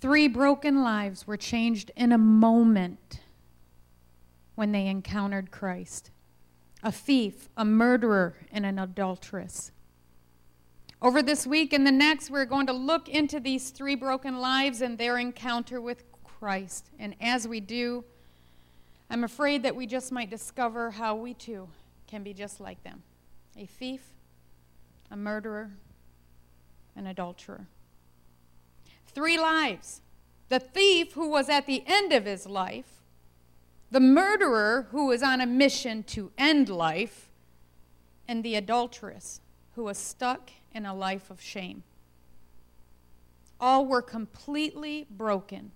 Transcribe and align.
Three 0.00 0.28
broken 0.28 0.82
lives 0.82 1.26
were 1.26 1.36
changed 1.36 1.90
in 1.94 2.12
a 2.12 2.18
moment 2.18 3.20
when 4.54 4.72
they 4.72 4.86
encountered 4.86 5.50
Christ 5.50 6.10
a 6.82 6.90
thief, 6.90 7.50
a 7.58 7.64
murderer, 7.64 8.34
and 8.50 8.64
an 8.64 8.78
adulteress. 8.78 9.70
Over 11.02 11.22
this 11.22 11.46
week 11.46 11.74
and 11.74 11.86
the 11.86 11.92
next, 11.92 12.30
we're 12.30 12.46
going 12.46 12.66
to 12.68 12.72
look 12.72 13.08
into 13.08 13.38
these 13.38 13.68
three 13.70 13.94
broken 13.94 14.38
lives 14.38 14.80
and 14.80 14.96
their 14.96 15.18
encounter 15.18 15.80
with 15.80 16.04
Christ. 16.24 16.90
And 16.98 17.14
as 17.20 17.46
we 17.46 17.60
do, 17.60 18.04
I'm 19.10 19.24
afraid 19.24 19.62
that 19.62 19.76
we 19.76 19.86
just 19.86 20.12
might 20.12 20.30
discover 20.30 20.90
how 20.90 21.14
we 21.14 21.34
too 21.34 21.68
can 22.06 22.22
be 22.22 22.32
just 22.32 22.60
like 22.60 22.82
them 22.82 23.02
a 23.56 23.66
thief, 23.66 24.02
a 25.10 25.16
murderer, 25.16 25.72
an 26.96 27.06
adulterer. 27.06 27.66
Three 29.14 29.38
lives. 29.38 30.02
The 30.48 30.60
thief 30.60 31.12
who 31.12 31.28
was 31.28 31.48
at 31.48 31.66
the 31.66 31.84
end 31.86 32.12
of 32.12 32.24
his 32.24 32.46
life, 32.46 33.02
the 33.90 34.00
murderer 34.00 34.88
who 34.90 35.06
was 35.06 35.22
on 35.22 35.40
a 35.40 35.46
mission 35.46 36.02
to 36.04 36.30
end 36.38 36.68
life, 36.68 37.28
and 38.28 38.44
the 38.44 38.54
adulteress 38.54 39.40
who 39.74 39.84
was 39.84 39.98
stuck 39.98 40.50
in 40.72 40.86
a 40.86 40.94
life 40.94 41.30
of 41.30 41.40
shame. 41.40 41.82
All 43.60 43.84
were 43.86 44.02
completely 44.02 45.06
broken, 45.10 45.72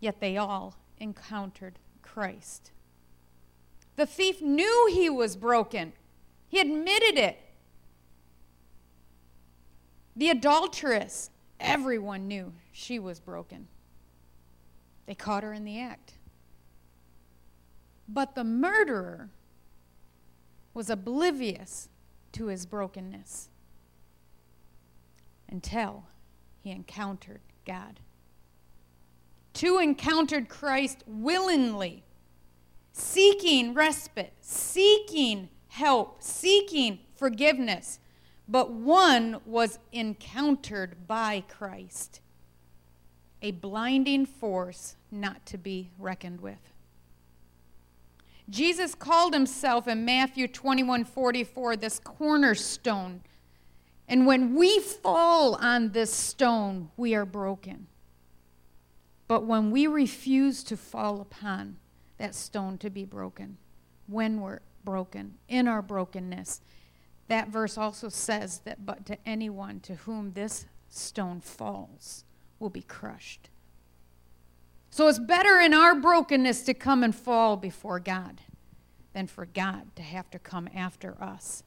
yet 0.00 0.20
they 0.20 0.36
all 0.36 0.76
encountered 0.98 1.78
Christ. 2.02 2.70
The 3.96 4.06
thief 4.06 4.40
knew 4.40 4.88
he 4.92 5.10
was 5.10 5.36
broken, 5.36 5.92
he 6.48 6.60
admitted 6.60 7.18
it. 7.18 7.40
The 10.14 10.30
adulteress, 10.30 11.30
everyone 11.60 12.28
knew 12.28 12.52
she 12.72 12.98
was 12.98 13.20
broken. 13.20 13.68
They 15.06 15.14
caught 15.14 15.42
her 15.42 15.52
in 15.52 15.64
the 15.64 15.80
act. 15.80 16.14
But 18.08 18.34
the 18.34 18.44
murderer 18.44 19.30
was 20.74 20.90
oblivious 20.90 21.88
to 22.32 22.46
his 22.46 22.66
brokenness 22.66 23.48
until 25.48 26.04
he 26.62 26.70
encountered 26.70 27.40
God. 27.64 28.00
Two 29.54 29.78
encountered 29.78 30.48
Christ 30.48 31.02
willingly, 31.06 32.04
seeking 32.92 33.72
respite, 33.72 34.34
seeking 34.40 35.48
help, 35.68 36.22
seeking 36.22 36.98
forgiveness. 37.14 37.98
But 38.48 38.70
one 38.70 39.40
was 39.44 39.78
encountered 39.92 41.06
by 41.08 41.44
Christ, 41.48 42.20
a 43.42 43.50
blinding 43.50 44.24
force 44.24 44.96
not 45.10 45.44
to 45.46 45.58
be 45.58 45.90
reckoned 45.98 46.40
with. 46.40 46.72
Jesus 48.48 48.94
called 48.94 49.34
himself 49.34 49.88
in 49.88 50.04
Matthew 50.04 50.46
21 50.46 51.04
44 51.04 51.76
this 51.76 51.98
cornerstone. 51.98 53.22
And 54.08 54.24
when 54.26 54.54
we 54.54 54.78
fall 54.78 55.56
on 55.56 55.90
this 55.90 56.14
stone, 56.14 56.90
we 56.96 57.14
are 57.16 57.26
broken. 57.26 57.88
But 59.26 59.44
when 59.44 59.72
we 59.72 59.88
refuse 59.88 60.62
to 60.64 60.76
fall 60.76 61.20
upon 61.20 61.78
that 62.18 62.36
stone 62.36 62.78
to 62.78 62.90
be 62.90 63.04
broken, 63.04 63.58
when 64.06 64.40
we're 64.40 64.60
broken, 64.84 65.34
in 65.48 65.66
our 65.66 65.82
brokenness, 65.82 66.60
that 67.28 67.48
verse 67.48 67.76
also 67.76 68.08
says 68.08 68.60
that, 68.60 68.86
but 68.86 69.06
to 69.06 69.18
anyone 69.26 69.80
to 69.80 69.94
whom 69.94 70.32
this 70.32 70.66
stone 70.88 71.40
falls 71.40 72.24
will 72.58 72.70
be 72.70 72.82
crushed. 72.82 73.50
So 74.90 75.08
it's 75.08 75.18
better 75.18 75.60
in 75.60 75.74
our 75.74 75.94
brokenness 75.94 76.62
to 76.62 76.74
come 76.74 77.02
and 77.02 77.14
fall 77.14 77.56
before 77.56 78.00
God 78.00 78.40
than 79.12 79.26
for 79.26 79.46
God 79.46 79.94
to 79.96 80.02
have 80.02 80.30
to 80.30 80.38
come 80.38 80.68
after 80.74 81.20
us. 81.22 81.62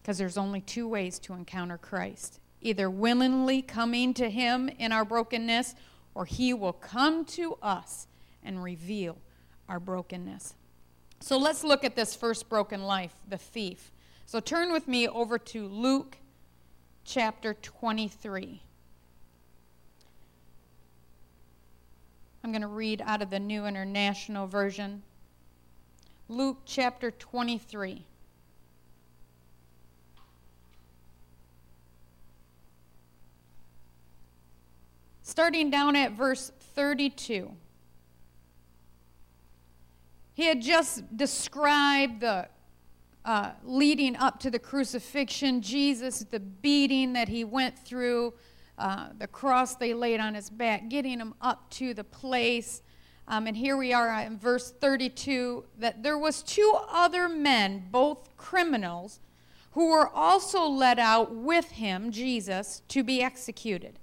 Because 0.00 0.18
there's 0.18 0.38
only 0.38 0.60
two 0.60 0.88
ways 0.88 1.18
to 1.20 1.34
encounter 1.34 1.78
Christ 1.78 2.40
either 2.62 2.88
willingly 2.88 3.60
coming 3.60 4.14
to 4.14 4.30
Him 4.30 4.68
in 4.78 4.92
our 4.92 5.04
brokenness, 5.04 5.74
or 6.14 6.24
He 6.24 6.54
will 6.54 6.72
come 6.72 7.24
to 7.24 7.56
us 7.60 8.06
and 8.42 8.62
reveal 8.62 9.18
our 9.68 9.80
brokenness. 9.80 10.54
So 11.20 11.36
let's 11.38 11.64
look 11.64 11.84
at 11.84 11.96
this 11.96 12.14
first 12.14 12.48
broken 12.48 12.82
life, 12.82 13.14
the 13.28 13.38
thief. 13.38 13.92
So 14.26 14.40
turn 14.40 14.72
with 14.72 14.88
me 14.88 15.08
over 15.08 15.38
to 15.38 15.66
Luke 15.68 16.16
chapter 17.04 17.54
23. 17.54 18.62
I'm 22.44 22.50
going 22.50 22.62
to 22.62 22.68
read 22.68 23.02
out 23.04 23.22
of 23.22 23.30
the 23.30 23.38
New 23.38 23.66
International 23.66 24.46
Version. 24.46 25.02
Luke 26.28 26.58
chapter 26.64 27.10
23. 27.10 28.04
Starting 35.22 35.70
down 35.70 35.94
at 35.94 36.12
verse 36.12 36.50
32. 36.74 37.52
He 40.34 40.46
had 40.46 40.60
just 40.60 41.16
described 41.16 42.20
the 42.20 42.48
uh, 43.24 43.52
leading 43.64 44.16
up 44.16 44.40
to 44.40 44.50
the 44.50 44.58
crucifixion, 44.58 45.62
Jesus, 45.62 46.20
the 46.20 46.40
beating 46.40 47.12
that 47.12 47.28
he 47.28 47.44
went 47.44 47.78
through, 47.78 48.34
uh, 48.78 49.08
the 49.18 49.26
cross 49.26 49.76
they 49.76 49.94
laid 49.94 50.20
on 50.20 50.34
his 50.34 50.50
back, 50.50 50.88
getting 50.88 51.18
him 51.18 51.34
up 51.40 51.70
to 51.70 51.94
the 51.94 52.04
place. 52.04 52.82
Um, 53.28 53.46
and 53.46 53.56
here 53.56 53.76
we 53.76 53.92
are 53.92 54.20
in 54.22 54.38
verse 54.38 54.72
32 54.72 55.64
that 55.78 56.02
there 56.02 56.18
was 56.18 56.42
two 56.42 56.74
other 56.90 57.28
men, 57.28 57.84
both 57.90 58.36
criminals, 58.36 59.20
who 59.72 59.90
were 59.90 60.08
also 60.08 60.64
led 60.64 60.98
out 60.98 61.34
with 61.34 61.70
him, 61.72 62.10
Jesus, 62.10 62.82
to 62.88 63.02
be 63.02 63.22
executed. 63.22 63.98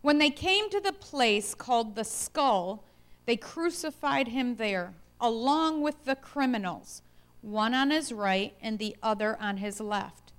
When 0.00 0.18
they 0.18 0.30
came 0.30 0.70
to 0.70 0.80
the 0.80 0.92
place 0.92 1.54
called 1.54 1.94
the 1.94 2.04
skull, 2.04 2.84
they 3.26 3.36
crucified 3.36 4.28
him 4.28 4.56
there, 4.56 4.94
along 5.20 5.82
with 5.82 6.04
the 6.04 6.16
criminals, 6.16 7.02
one 7.40 7.74
on 7.74 7.90
his 7.90 8.12
right 8.12 8.54
and 8.60 8.78
the 8.78 8.96
other 9.02 9.36
on 9.40 9.58
his 9.58 9.80
left. 9.80 10.32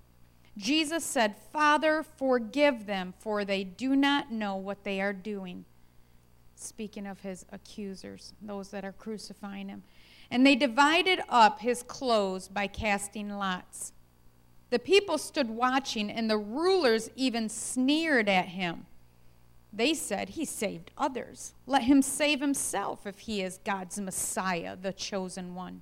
Jesus 0.57 1.05
said, 1.05 1.35
Father, 1.53 2.03
forgive 2.03 2.85
them, 2.85 3.13
for 3.19 3.45
they 3.45 3.63
do 3.63 3.95
not 3.95 4.31
know 4.31 4.55
what 4.55 4.83
they 4.83 4.99
are 4.99 5.13
doing. 5.13 5.65
Speaking 6.55 7.07
of 7.07 7.21
his 7.21 7.45
accusers, 7.51 8.33
those 8.41 8.69
that 8.71 8.83
are 8.83 8.91
crucifying 8.91 9.69
him. 9.69 9.83
And 10.29 10.45
they 10.45 10.55
divided 10.55 11.21
up 11.29 11.61
his 11.61 11.81
clothes 11.83 12.49
by 12.49 12.67
casting 12.67 13.29
lots. 13.29 13.93
The 14.69 14.79
people 14.79 15.17
stood 15.17 15.49
watching, 15.49 16.11
and 16.11 16.29
the 16.29 16.37
rulers 16.37 17.09
even 17.15 17.49
sneered 17.49 18.27
at 18.27 18.49
him. 18.49 18.85
They 19.71 19.93
said, 19.93 20.29
He 20.29 20.45
saved 20.45 20.91
others. 20.97 21.53
Let 21.65 21.83
him 21.83 22.01
save 22.01 22.41
himself 22.41 23.07
if 23.07 23.19
he 23.19 23.41
is 23.41 23.59
God's 23.63 23.99
Messiah, 23.99 24.75
the 24.75 24.93
chosen 24.93 25.55
one. 25.55 25.81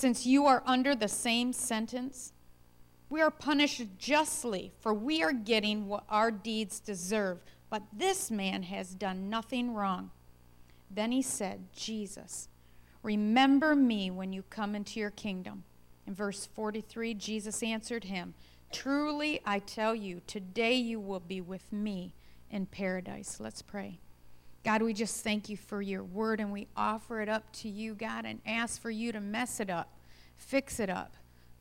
since 0.00 0.24
you 0.24 0.46
are 0.46 0.62
under 0.64 0.94
the 0.94 1.08
same 1.08 1.52
sentence? 1.52 2.32
We 3.10 3.20
are 3.20 3.30
punished 3.30 3.82
justly, 3.98 4.72
for 4.80 4.94
we 4.94 5.22
are 5.22 5.32
getting 5.32 5.88
what 5.88 6.04
our 6.08 6.30
deeds 6.30 6.80
deserve. 6.80 7.44
But 7.68 7.82
this 7.92 8.30
man 8.30 8.62
has 8.62 8.94
done 8.94 9.28
nothing 9.28 9.74
wrong. 9.74 10.10
Then 10.90 11.12
he 11.12 11.20
said, 11.20 11.66
Jesus, 11.74 12.48
remember 13.02 13.76
me 13.76 14.10
when 14.10 14.32
you 14.32 14.42
come 14.48 14.74
into 14.74 14.98
your 14.98 15.10
kingdom. 15.10 15.64
In 16.06 16.14
verse 16.14 16.48
43, 16.54 17.12
Jesus 17.14 17.62
answered 17.62 18.04
him, 18.04 18.32
Truly 18.72 19.40
I 19.44 19.58
tell 19.58 19.94
you, 19.94 20.22
today 20.26 20.74
you 20.74 20.98
will 20.98 21.20
be 21.20 21.42
with 21.42 21.70
me 21.72 22.14
in 22.50 22.64
paradise. 22.64 23.38
Let's 23.38 23.60
pray. 23.60 23.98
God, 24.62 24.82
we 24.82 24.92
just 24.92 25.24
thank 25.24 25.48
you 25.48 25.56
for 25.56 25.80
your 25.80 26.04
word 26.04 26.38
and 26.38 26.52
we 26.52 26.68
offer 26.76 27.20
it 27.20 27.28
up 27.28 27.50
to 27.54 27.68
you, 27.68 27.94
God, 27.94 28.26
and 28.26 28.40
ask 28.44 28.80
for 28.80 28.90
you 28.90 29.10
to 29.12 29.20
mess 29.20 29.58
it 29.58 29.70
up, 29.70 29.98
fix 30.36 30.78
it 30.78 30.90
up, 30.90 31.16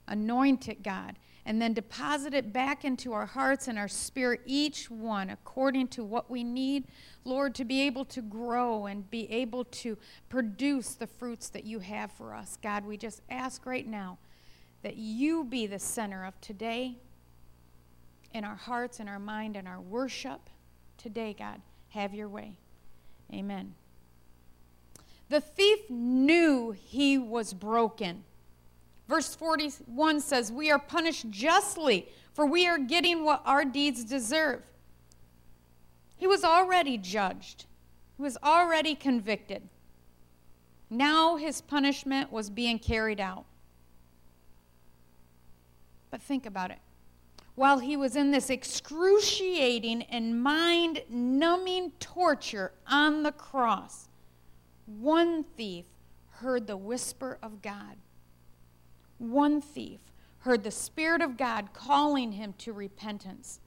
anoint 0.08 0.68
it, 0.68 0.84
God, 0.84 1.18
and 1.46 1.62
then 1.62 1.74
deposit 1.74 2.34
it 2.34 2.52
back 2.52 2.84
into 2.84 3.14
our 3.14 3.26
hearts 3.26 3.70
and 3.70 3.80
our 3.80 3.88
spirit, 3.88 4.42
each 4.46 4.92
one 4.92 5.30
according 5.30 5.88
to 5.88 6.04
what 6.04 6.30
we 6.30 6.44
need, 6.44 6.86
Lord, 7.24 7.56
to 7.56 7.64
be 7.64 7.82
able 7.82 8.04
to 8.06 8.22
grow 8.22 8.86
and 8.86 9.10
be 9.10 9.32
able 9.32 9.64
to 9.64 9.98
produce 10.28 10.96
the 10.96 11.08
fruits 11.08 11.48
that 11.50 11.64
you 11.64 11.80
have 11.80 12.12
for 12.12 12.34
us. 12.34 12.58
God, 12.62 12.86
we 12.86 12.98
just 12.98 13.22
ask 13.30 13.66
right 13.66 13.88
now 13.88 14.18
that 14.84 14.98
you 14.98 15.46
be 15.46 15.68
the 15.68 15.80
center 15.80 16.26
of 16.26 16.40
today 16.42 16.98
in 18.34 18.44
our 18.44 18.56
hearts, 18.56 19.00
in 19.00 19.08
our 19.08 19.20
mind, 19.20 19.56
in 19.56 19.68
our 19.68 19.82
worship. 19.82 20.50
Today, 20.98 21.34
God, 21.38 21.62
have 21.90 22.14
your 22.14 22.28
way. 22.30 22.59
Amen. 23.34 23.76
The 25.30 25.42
thief 25.42 25.90
knew 25.90 26.72
he 26.72 27.18
was 27.18 27.54
broken. 27.54 28.24
Verse 29.08 29.36
41 29.36 30.22
says, 30.22 30.52
We 30.52 30.72
are 30.72 30.80
punished 30.80 31.30
justly, 31.30 32.10
for 32.34 32.46
we 32.46 32.68
are 32.68 32.80
getting 32.80 33.24
what 33.24 33.42
our 33.46 33.66
deeds 33.66 34.04
deserve. 34.04 34.64
He 36.16 36.28
was 36.28 36.44
already 36.44 36.98
judged, 36.98 37.66
he 38.18 38.22
was 38.24 38.38
already 38.44 38.96
convicted. 38.96 39.70
Now 40.90 41.36
his 41.36 41.62
punishment 41.62 42.32
was 42.32 42.50
being 42.50 42.80
carried 42.80 43.20
out. 43.20 43.46
But 46.10 46.22
think 46.22 46.48
about 46.48 46.72
it. 46.72 46.80
While 47.60 47.80
he 47.80 47.98
was 47.98 48.16
in 48.16 48.32
this 48.32 48.50
excruciating 48.50 50.04
and 50.04 50.42
mind 50.42 51.04
numbing 51.10 51.92
torture 52.00 52.72
on 52.88 53.24
the 53.24 53.34
cross, 53.34 54.08
one 54.86 55.44
thief 55.44 55.84
heard 56.30 56.68
the 56.68 56.78
whisper 56.78 57.38
of 57.44 57.62
God. 57.62 57.98
One 59.18 59.60
thief 59.60 60.00
heard 60.38 60.64
the 60.64 60.72
Spirit 60.72 61.22
of 61.22 61.36
God 61.36 61.74
calling 61.74 62.32
him 62.32 62.54
to 62.60 62.72
repentance. 62.72 63.60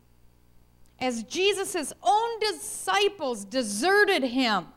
As 0.98 1.24
Jesus' 1.24 1.92
own 2.02 2.38
disciples 2.40 3.44
deserted 3.44 4.22
him, 4.22 4.68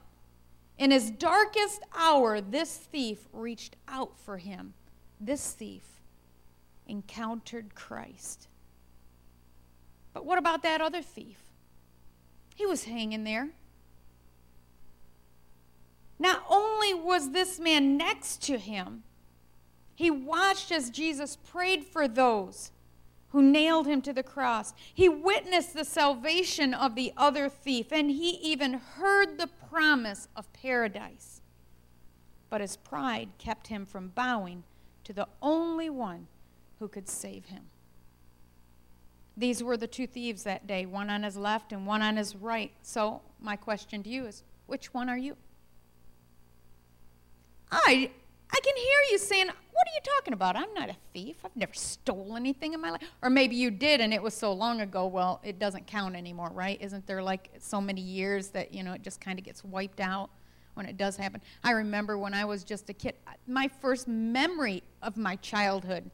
in 0.78 0.92
his 0.92 1.10
darkest 1.10 1.82
hour, 1.98 2.42
this 2.42 2.76
thief 2.76 3.30
reached 3.32 3.78
out 3.88 4.20
for 4.20 4.40
him. 4.40 4.74
This 5.22 5.54
thief 5.54 6.02
encountered 6.86 7.76
Christ. 7.76 8.50
But 10.16 10.26
what 10.26 10.40
about 10.40 10.64
that 10.64 10.80
other 10.80 11.02
thief? 11.02 11.38
He 12.56 12.66
was 12.66 12.86
hanging 12.86 13.26
there. 13.26 13.50
Not 16.18 16.42
only 16.50 16.94
was 16.94 17.32
this 17.32 17.60
man 17.60 17.98
next 17.98 18.42
to 18.44 18.58
him, 18.58 19.04
he 19.94 20.10
watched 20.10 20.72
as 20.72 20.90
Jesus 20.90 21.36
prayed 21.36 21.84
for 21.84 22.08
those 22.08 22.72
who 23.30 23.42
nailed 23.42 23.88
him 23.88 24.02
to 24.04 24.14
the 24.14 24.24
cross. 24.24 24.74
He 24.94 25.10
witnessed 25.10 25.74
the 25.74 25.84
salvation 25.84 26.74
of 26.74 26.96
the 26.96 27.12
other 27.18 27.50
thief, 27.50 27.88
and 27.92 28.10
he 28.10 28.30
even 28.42 28.76
heard 28.76 29.38
the 29.38 29.50
promise 29.70 30.30
of 30.34 30.52
paradise. 30.54 31.42
But 32.50 32.62
his 32.62 32.78
pride 32.78 33.32
kept 33.38 33.68
him 33.68 33.86
from 33.86 34.14
bowing 34.16 34.64
to 35.04 35.12
the 35.12 35.28
only 35.42 35.90
one 35.90 36.28
who 36.80 36.88
could 36.88 37.10
save 37.10 37.48
him. 37.48 37.64
These 39.38 39.62
were 39.62 39.78
the 39.78 39.88
two 39.88 40.08
thieves 40.08 40.44
that 40.44 40.66
day, 40.66 40.86
one 40.86 41.10
on 41.10 41.24
his 41.24 41.36
left 41.36 41.74
and 41.74 41.86
one 41.86 42.02
on 42.02 42.18
his 42.18 42.36
right. 42.36 42.72
So, 42.82 43.22
my 43.42 43.56
question 43.56 44.02
to 44.04 44.10
you 44.10 44.26
is 44.26 44.44
which 44.66 44.94
one 44.94 45.10
are 45.10 45.18
you? 45.18 45.36
I 47.72 48.12
I 48.56 48.60
can 48.62 48.76
hear 48.78 49.00
you 49.12 49.18
saying, 49.18 49.48
What 49.48 49.88
are 49.88 49.94
you 49.94 50.02
talking 50.18 50.34
about? 50.34 50.56
I'm 50.56 50.74
not 50.74 50.90
a 50.90 50.96
thief. 51.14 51.38
I've 51.44 51.56
never 51.56 51.74
stole 51.74 52.36
anything 52.36 52.74
in 52.74 52.80
my 52.80 52.92
life. 52.92 53.02
Or 53.22 53.30
maybe 53.30 53.56
you 53.56 53.72
did 53.72 54.00
and 54.00 54.14
it 54.14 54.22
was 54.22 54.34
so 54.34 54.54
long 54.54 54.82
ago, 54.82 55.08
well, 55.08 55.42
it 55.44 55.60
doesn't 55.60 55.88
count 55.88 56.16
anymore, 56.16 56.52
right? 56.54 56.82
Isn't 56.82 57.06
there 57.06 57.22
like 57.22 57.50
so 57.60 57.82
many 57.82 58.02
years 58.02 58.50
that, 58.50 58.74
you 58.74 58.84
know, 58.84 58.94
it 58.94 59.02
just 59.02 59.20
kind 59.20 59.38
of 59.38 59.44
gets 59.44 59.64
wiped 59.64 60.00
out 60.00 60.30
when 60.76 60.86
it 60.86 60.96
does 60.96 61.18
happen? 61.18 61.42
I 61.64 61.72
remember 61.72 62.18
when 62.18 62.34
I 62.34 62.46
was 62.46 62.64
just 62.64 62.90
a 62.90 62.94
kid, 62.94 63.16
my 63.48 63.70
first 63.82 64.08
memory 64.08 64.84
of 65.02 65.18
my 65.18 65.36
childhood 65.38 66.10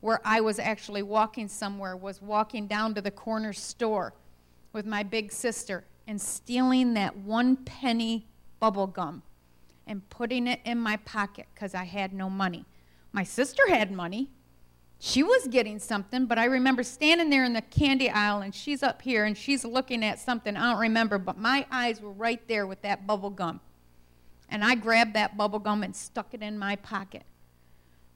where 0.00 0.20
I 0.24 0.40
was 0.40 0.58
actually 0.58 1.02
walking 1.02 1.48
somewhere 1.48 1.96
was 1.96 2.22
walking 2.22 2.66
down 2.66 2.94
to 2.94 3.00
the 3.00 3.10
corner 3.10 3.52
store 3.52 4.14
with 4.72 4.86
my 4.86 5.02
big 5.02 5.32
sister 5.32 5.84
and 6.06 6.20
stealing 6.20 6.94
that 6.94 7.16
one 7.16 7.56
penny 7.56 8.26
bubble 8.60 8.86
gum 8.86 9.22
and 9.86 10.08
putting 10.10 10.46
it 10.46 10.60
in 10.64 10.78
my 10.78 10.96
pocket 10.98 11.46
because 11.54 11.74
I 11.74 11.84
had 11.84 12.12
no 12.12 12.30
money. 12.30 12.64
My 13.12 13.24
sister 13.24 13.62
had 13.68 13.90
money. 13.90 14.28
She 15.00 15.22
was 15.22 15.46
getting 15.46 15.78
something, 15.78 16.26
but 16.26 16.38
I 16.38 16.44
remember 16.44 16.82
standing 16.82 17.30
there 17.30 17.44
in 17.44 17.52
the 17.52 17.62
candy 17.62 18.10
aisle 18.10 18.40
and 18.40 18.54
she's 18.54 18.82
up 18.82 19.00
here 19.00 19.24
and 19.24 19.36
she's 19.36 19.64
looking 19.64 20.04
at 20.04 20.18
something 20.18 20.56
I 20.56 20.72
don't 20.72 20.80
remember, 20.80 21.18
but 21.18 21.38
my 21.38 21.66
eyes 21.70 22.00
were 22.00 22.12
right 22.12 22.46
there 22.48 22.66
with 22.66 22.82
that 22.82 23.06
bubble 23.06 23.30
gum. 23.30 23.60
And 24.48 24.64
I 24.64 24.74
grabbed 24.74 25.14
that 25.14 25.36
bubble 25.36 25.58
gum 25.58 25.82
and 25.82 25.94
stuck 25.94 26.34
it 26.34 26.42
in 26.42 26.58
my 26.58 26.76
pocket. 26.76 27.22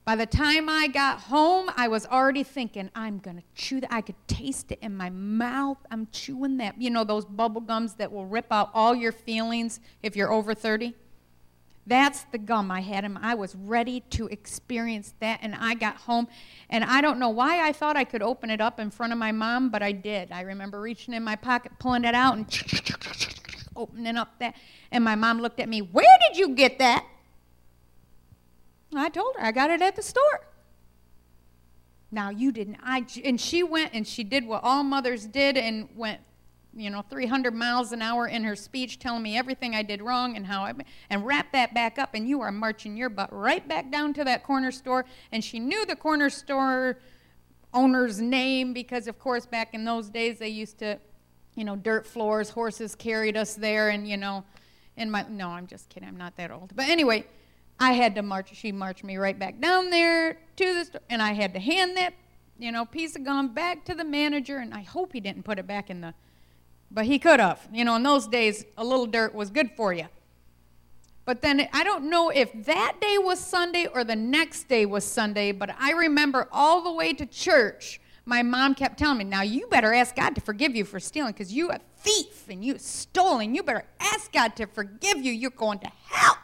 By 0.05 0.17
the 0.17 0.25
time 0.25 0.67
I 0.67 0.87
got 0.87 1.21
home, 1.21 1.69
I 1.77 1.87
was 1.87 2.05
already 2.05 2.43
thinking, 2.43 2.89
I'm 2.93 3.19
going 3.19 3.37
to 3.37 3.43
chew 3.55 3.79
that. 3.79 3.93
I 3.93 4.01
could 4.01 4.15
taste 4.27 4.71
it 4.73 4.79
in 4.81 4.97
my 4.97 5.09
mouth. 5.09 5.77
I'm 5.89 6.09
chewing 6.11 6.57
that. 6.57 6.79
You 6.81 6.89
know, 6.89 7.05
those 7.05 7.23
bubble 7.23 7.61
gums 7.61 7.93
that 7.95 8.11
will 8.11 8.25
rip 8.25 8.47
out 8.51 8.69
all 8.73 8.93
your 8.93 9.13
feelings 9.13 9.79
if 10.01 10.17
you're 10.17 10.31
over 10.31 10.53
30? 10.53 10.93
That's 11.87 12.23
the 12.31 12.37
gum 12.37 12.69
I 12.69 12.81
had 12.81 13.05
him. 13.05 13.17
I 13.21 13.35
was 13.35 13.55
ready 13.55 14.01
to 14.11 14.27
experience 14.27 15.13
that, 15.19 15.39
and 15.41 15.55
I 15.55 15.73
got 15.73 15.97
home, 15.97 16.27
and 16.69 16.83
I 16.83 17.01
don't 17.01 17.19
know 17.19 17.29
why 17.29 17.65
I 17.65 17.73
thought 17.73 17.97
I 17.97 18.05
could 18.05 18.21
open 18.21 18.49
it 18.49 18.61
up 18.61 18.79
in 18.79 18.89
front 18.89 19.11
of 19.11 19.19
my 19.19 19.31
mom, 19.31 19.69
but 19.69 19.81
I 19.81 19.91
did. 19.91 20.31
I 20.31 20.41
remember 20.41 20.79
reaching 20.79 21.13
in 21.13 21.23
my 21.23 21.35
pocket, 21.35 21.73
pulling 21.79 22.05
it 22.05 22.15
out, 22.15 22.37
and 22.37 22.47
opening 23.75 24.15
up 24.15 24.39
that. 24.39 24.55
And 24.91 25.03
my 25.03 25.15
mom 25.15 25.41
looked 25.41 25.59
at 25.59 25.67
me, 25.67 25.81
Where 25.81 26.17
did 26.27 26.37
you 26.37 26.55
get 26.55 26.79
that? 26.79 27.05
I 28.97 29.09
told 29.09 29.35
her 29.37 29.45
I 29.45 29.51
got 29.51 29.69
it 29.69 29.81
at 29.81 29.95
the 29.95 30.01
store. 30.01 30.45
Now 32.11 32.29
you 32.29 32.51
didn't. 32.51 32.77
I 32.83 33.05
and 33.23 33.39
she 33.39 33.63
went 33.63 33.93
and 33.93 34.07
she 34.07 34.23
did 34.23 34.45
what 34.45 34.63
all 34.63 34.83
mothers 34.83 35.25
did 35.25 35.57
and 35.57 35.89
went 35.95 36.21
you 36.75 36.89
know, 36.89 37.03
300 37.09 37.53
miles 37.53 37.91
an 37.91 38.01
hour 38.01 38.27
in 38.27 38.43
her 38.43 38.55
speech, 38.55 38.99
telling 38.99 39.21
me 39.21 39.37
everything 39.37 39.75
I 39.75 39.83
did 39.83 40.01
wrong 40.01 40.35
and 40.35 40.45
how 40.45 40.63
I, 40.63 40.73
and 41.09 41.25
wrap 41.25 41.51
that 41.51 41.73
back 41.73 41.99
up, 41.99 42.15
and 42.15 42.27
you 42.27 42.41
are 42.41 42.51
marching 42.51 42.97
your 42.97 43.09
butt 43.09 43.31
right 43.31 43.67
back 43.67 43.91
down 43.91 44.13
to 44.15 44.23
that 44.23 44.43
corner 44.43 44.71
store. 44.71 45.05
And 45.31 45.43
she 45.43 45.59
knew 45.59 45.85
the 45.85 45.95
corner 45.95 46.29
store 46.29 46.97
owner's 47.73 48.19
name 48.19 48.73
because, 48.73 49.07
of 49.07 49.19
course, 49.19 49.45
back 49.45 49.73
in 49.73 49.85
those 49.85 50.09
days 50.09 50.39
they 50.39 50.49
used 50.49 50.79
to, 50.79 50.99
you 51.55 51.63
know, 51.63 51.75
dirt 51.75 52.07
floors, 52.07 52.49
horses 52.49 52.95
carried 52.95 53.37
us 53.37 53.53
there, 53.53 53.89
and 53.89 54.07
you 54.07 54.17
know, 54.17 54.43
and 54.97 55.11
my 55.11 55.25
no, 55.29 55.49
I'm 55.49 55.67
just 55.67 55.89
kidding, 55.89 56.09
I'm 56.09 56.17
not 56.17 56.35
that 56.37 56.49
old. 56.49 56.75
But 56.75 56.87
anyway, 56.87 57.25
I 57.79 57.93
had 57.93 58.15
to 58.15 58.21
march. 58.21 58.55
She 58.55 58.71
marched 58.71 59.03
me 59.03 59.17
right 59.17 59.37
back 59.37 59.59
down 59.59 59.89
there 59.89 60.39
to 60.55 60.73
the 60.73 60.85
store, 60.85 61.01
and 61.09 61.21
I 61.21 61.33
had 61.33 61.53
to 61.53 61.59
hand 61.59 61.97
that, 61.97 62.13
you 62.57 62.71
know, 62.71 62.85
piece 62.85 63.15
of 63.15 63.23
gum 63.23 63.53
back 63.53 63.83
to 63.85 63.95
the 63.95 64.05
manager, 64.05 64.57
and 64.57 64.73
I 64.73 64.81
hope 64.81 65.13
he 65.13 65.19
didn't 65.19 65.43
put 65.43 65.59
it 65.59 65.67
back 65.67 65.89
in 65.89 66.01
the 66.01 66.13
but 66.93 67.05
he 67.05 67.17
could 67.19 67.39
have. 67.39 67.67
You 67.73 67.83
know, 67.83 67.95
in 67.95 68.03
those 68.03 68.27
days, 68.27 68.65
a 68.77 68.83
little 68.83 69.07
dirt 69.07 69.33
was 69.33 69.49
good 69.49 69.71
for 69.71 69.93
you. 69.93 70.05
But 71.25 71.41
then 71.41 71.67
I 71.73 71.83
don't 71.83 72.09
know 72.09 72.29
if 72.29 72.51
that 72.65 72.97
day 73.01 73.17
was 73.17 73.39
Sunday 73.39 73.87
or 73.87 74.03
the 74.03 74.15
next 74.15 74.67
day 74.67 74.85
was 74.85 75.03
Sunday, 75.03 75.51
but 75.51 75.73
I 75.79 75.91
remember 75.91 76.47
all 76.51 76.81
the 76.83 76.91
way 76.91 77.13
to 77.13 77.25
church, 77.25 78.01
my 78.25 78.43
mom 78.43 78.75
kept 78.75 78.99
telling 78.99 79.17
me, 79.17 79.23
Now 79.23 79.41
you 79.41 79.67
better 79.67 79.93
ask 79.93 80.15
God 80.15 80.35
to 80.35 80.41
forgive 80.41 80.75
you 80.75 80.85
for 80.85 80.99
stealing 80.99 81.31
because 81.31 81.51
you 81.51 81.71
a 81.71 81.79
thief 81.97 82.49
and 82.49 82.63
you 82.63 82.77
stolen. 82.77 83.55
You 83.55 83.63
better 83.63 83.85
ask 83.99 84.31
God 84.31 84.55
to 84.57 84.67
forgive 84.67 85.17
you. 85.17 85.31
You're 85.31 85.51
going 85.51 85.79
to 85.79 85.91
hell. 86.05 86.37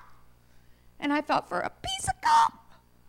And 1.00 1.14
I 1.14 1.22
thought, 1.22 1.48
For 1.48 1.60
a 1.60 1.70
piece 1.70 2.08
of 2.08 2.22
gum, 2.22 2.60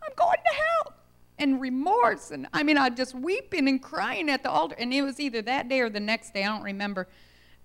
I'm 0.03 0.11
going 0.15 0.37
to 0.37 0.55
hell. 0.55 0.93
And 1.37 1.59
remorse. 1.59 2.31
And 2.31 2.47
I 2.53 2.63
mean, 2.63 2.77
I 2.77 2.89
just 2.89 3.15
weeping 3.15 3.67
and 3.67 3.81
crying 3.81 4.29
at 4.29 4.43
the 4.43 4.49
altar. 4.49 4.75
And 4.77 4.93
it 4.93 5.01
was 5.01 5.19
either 5.19 5.41
that 5.43 5.69
day 5.69 5.79
or 5.79 5.89
the 5.89 5.99
next 5.99 6.33
day. 6.33 6.43
I 6.43 6.47
don't 6.47 6.63
remember 6.63 7.07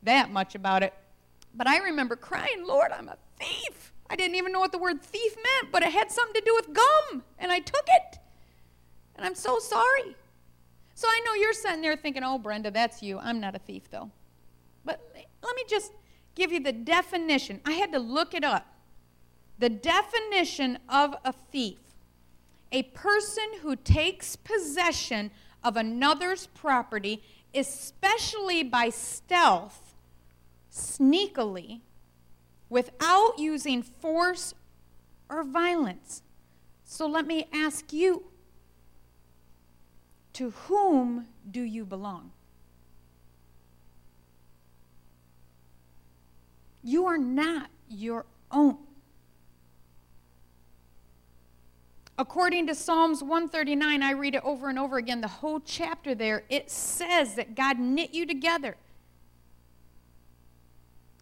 that 0.02 0.30
much 0.30 0.54
about 0.54 0.82
it. 0.82 0.94
But 1.54 1.68
I 1.68 1.78
remember 1.78 2.16
crying, 2.16 2.66
Lord, 2.66 2.92
I'm 2.92 3.08
a 3.08 3.16
thief. 3.38 3.92
I 4.08 4.16
didn't 4.16 4.36
even 4.36 4.52
know 4.52 4.60
what 4.60 4.72
the 4.72 4.78
word 4.78 5.02
thief 5.02 5.34
meant, 5.36 5.72
but 5.72 5.82
it 5.82 5.92
had 5.92 6.10
something 6.10 6.34
to 6.34 6.44
do 6.44 6.54
with 6.54 6.72
gum, 6.72 7.24
and 7.38 7.50
I 7.50 7.58
took 7.58 7.84
it. 7.88 8.18
And 9.16 9.26
I'm 9.26 9.34
so 9.34 9.58
sorry. 9.58 10.16
So 10.94 11.08
I 11.08 11.20
know 11.26 11.34
you're 11.34 11.52
sitting 11.52 11.80
there 11.80 11.96
thinking, 11.96 12.22
oh, 12.22 12.38
Brenda, 12.38 12.70
that's 12.70 13.02
you. 13.02 13.18
I'm 13.18 13.40
not 13.40 13.54
a 13.54 13.58
thief, 13.58 13.90
though. 13.90 14.10
But 14.84 15.00
let 15.42 15.56
me 15.56 15.64
just 15.68 15.92
give 16.34 16.52
you 16.52 16.60
the 16.60 16.72
definition. 16.72 17.60
I 17.64 17.72
had 17.72 17.92
to 17.92 17.98
look 17.98 18.34
it 18.34 18.44
up. 18.44 18.66
The 19.58 19.70
definition 19.70 20.78
of 20.88 21.14
a 21.24 21.32
thief 21.32 21.78
a 22.72 22.82
person 22.82 23.44
who 23.62 23.76
takes 23.76 24.36
possession 24.36 25.30
of 25.62 25.76
another's 25.76 26.46
property, 26.48 27.22
especially 27.54 28.62
by 28.62 28.90
stealth 28.90 29.94
sneakily 30.70 31.80
without 32.68 33.38
using 33.38 33.82
force 33.82 34.54
or 35.30 35.42
violence. 35.42 36.22
So 36.84 37.06
let 37.06 37.26
me 37.26 37.48
ask 37.52 37.92
you 37.92 38.24
To 40.34 40.50
whom 40.50 41.28
do 41.50 41.62
you 41.62 41.86
belong? 41.86 42.32
You 46.82 47.06
are 47.06 47.18
not 47.18 47.70
your 47.88 48.26
own. 48.50 48.85
According 52.18 52.66
to 52.68 52.74
Psalms 52.74 53.22
139, 53.22 54.02
I 54.02 54.12
read 54.12 54.34
it 54.34 54.42
over 54.42 54.68
and 54.70 54.78
over 54.78 54.96
again, 54.96 55.20
the 55.20 55.28
whole 55.28 55.60
chapter 55.60 56.14
there, 56.14 56.44
it 56.48 56.70
says 56.70 57.34
that 57.34 57.54
God 57.54 57.78
knit 57.78 58.14
you 58.14 58.24
together. 58.24 58.76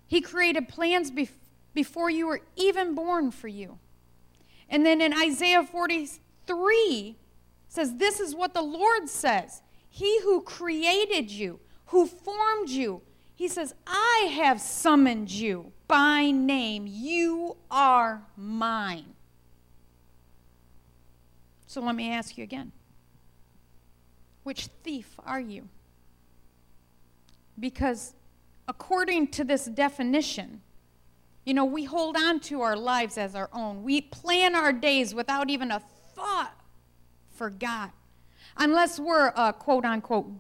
He 0.07 0.21
created 0.21 0.69
plans 0.69 1.11
bef- 1.11 1.31
before 1.75 2.11
you 2.11 2.29
were 2.29 2.43
even 2.55 2.95
born 2.95 3.33
for 3.33 3.49
you. 3.49 3.79
And 4.69 4.87
then 4.87 5.01
in 5.01 5.13
Isaiah 5.13 5.65
43 5.65 7.17
says 7.69 7.97
this 7.97 8.21
is 8.21 8.35
what 8.35 8.55
the 8.55 8.63
Lord 8.63 9.09
says. 9.09 9.63
He 9.89 10.21
who 10.21 10.43
created 10.43 11.31
you, 11.31 11.59
who 11.87 12.07
formed 12.07 12.69
you, 12.69 13.03
he 13.35 13.49
says, 13.49 13.75
I 13.87 14.31
have 14.37 14.61
summoned 14.61 15.31
you 15.31 15.73
by 15.89 16.31
name. 16.31 16.87
You 16.89 17.57
are 17.69 18.23
mine. 18.37 19.14
So 21.75 21.81
let 21.81 21.97
me 21.97 22.13
ask 22.13 22.39
you 22.39 22.45
again 22.45 22.71
which 24.45 24.69
thief 24.85 25.19
are 25.27 25.41
you? 25.41 25.69
Because 27.59 28.15
according 28.69 29.33
to 29.33 29.43
this 29.43 29.65
definition, 29.65 30.61
you 31.45 31.53
know, 31.53 31.65
we 31.65 31.83
hold 31.83 32.17
on 32.17 32.39
to 32.41 32.61
our 32.61 32.77
lives 32.77 33.19
as 33.19 33.35
our 33.35 33.51
own. 33.53 33.83
We 33.83 34.03
plan 34.03 34.55
our 34.55 34.73
days 34.73 35.17
without 35.17 35.51
even 35.51 35.73
a 35.73 35.83
thought 36.15 36.55
for 37.33 37.51
God. 37.51 37.91
Unless 38.57 39.01
we're 39.01 39.33
a 39.35 39.53
quote 39.53 39.85
unquote 39.85 40.31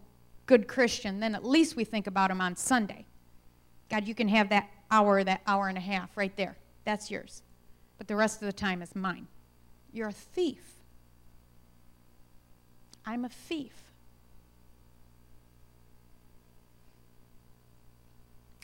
good 0.47 0.69
Christian, 0.69 1.19
then 1.19 1.35
at 1.35 1.45
least 1.45 1.75
we 1.75 1.83
think 1.83 2.07
about 2.07 2.31
Him 2.31 2.41
on 2.41 2.55
Sunday. 2.55 3.07
God, 3.91 4.07
you 4.07 4.15
can 4.15 4.29
have 4.29 4.51
that 4.51 4.71
hour, 4.89 5.25
that 5.25 5.41
hour 5.49 5.67
and 5.67 5.79
a 5.79 5.81
half 5.81 6.17
right 6.17 6.37
there. 6.37 6.57
That's 6.85 7.11
yours. 7.11 7.43
But 7.99 8.07
the 8.07 8.15
rest 8.15 8.41
of 8.41 8.47
the 8.47 8.53
time 8.53 8.83
is 8.83 8.95
mine. 8.95 9.27
You're 9.93 10.11
a 10.11 10.13
thief. 10.13 10.74
I'm 13.07 13.25
a 13.25 13.29
thief. 13.29 13.73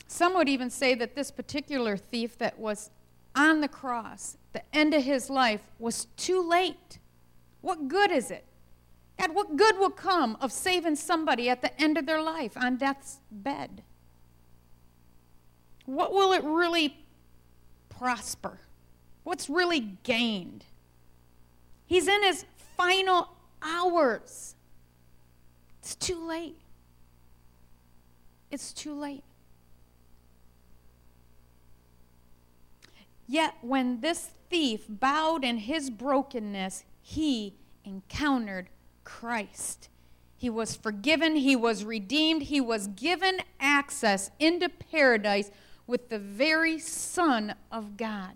Some 0.07 0.33
would 0.35 0.49
even 0.49 0.69
say 0.69 0.93
that 0.95 1.15
this 1.15 1.31
particular 1.31 1.95
thief 1.95 2.37
that 2.37 2.59
was 2.59 2.89
on 3.35 3.61
the 3.61 3.67
cross, 3.67 4.37
the 4.53 4.61
end 4.73 4.93
of 4.93 5.03
his 5.03 5.29
life, 5.29 5.61
was 5.79 6.05
too 6.17 6.47
late. 6.47 6.99
What 7.61 7.87
good 7.87 8.11
is 8.11 8.29
it? 8.29 8.45
God, 9.19 9.33
what 9.33 9.55
good 9.55 9.77
will 9.77 9.91
come 9.91 10.37
of 10.41 10.51
saving 10.51 10.95
somebody 10.95 11.49
at 11.49 11.61
the 11.61 11.79
end 11.81 11.97
of 11.97 12.05
their 12.05 12.21
life 12.21 12.57
on 12.57 12.77
death's 12.77 13.19
bed? 13.31 13.83
What 15.85 16.13
will 16.13 16.33
it 16.33 16.43
really 16.43 16.97
prosper? 17.89 18.59
What's 19.23 19.49
really 19.49 19.97
gained? 20.03 20.65
He's 21.85 22.07
in 22.07 22.23
his 22.23 22.45
final 22.77 23.29
hours. 23.61 24.55
It's 25.79 25.95
too 25.95 26.25
late. 26.25 26.57
It's 28.49 28.73
too 28.73 28.93
late. 28.93 29.23
Yet, 33.27 33.55
when 33.61 34.01
this 34.01 34.31
thief 34.49 34.85
bowed 34.89 35.45
in 35.45 35.57
his 35.59 35.89
brokenness, 35.89 36.83
he 37.01 37.55
encountered 37.85 38.69
Christ. 39.03 39.89
He 40.35 40.49
was 40.49 40.75
forgiven, 40.75 41.35
he 41.37 41.55
was 41.55 41.85
redeemed, 41.85 42.43
he 42.43 42.59
was 42.59 42.87
given 42.87 43.39
access 43.59 44.31
into 44.39 44.67
paradise 44.69 45.51
with 45.87 46.09
the 46.09 46.19
very 46.19 46.79
Son 46.79 47.55
of 47.71 47.95
God. 47.95 48.35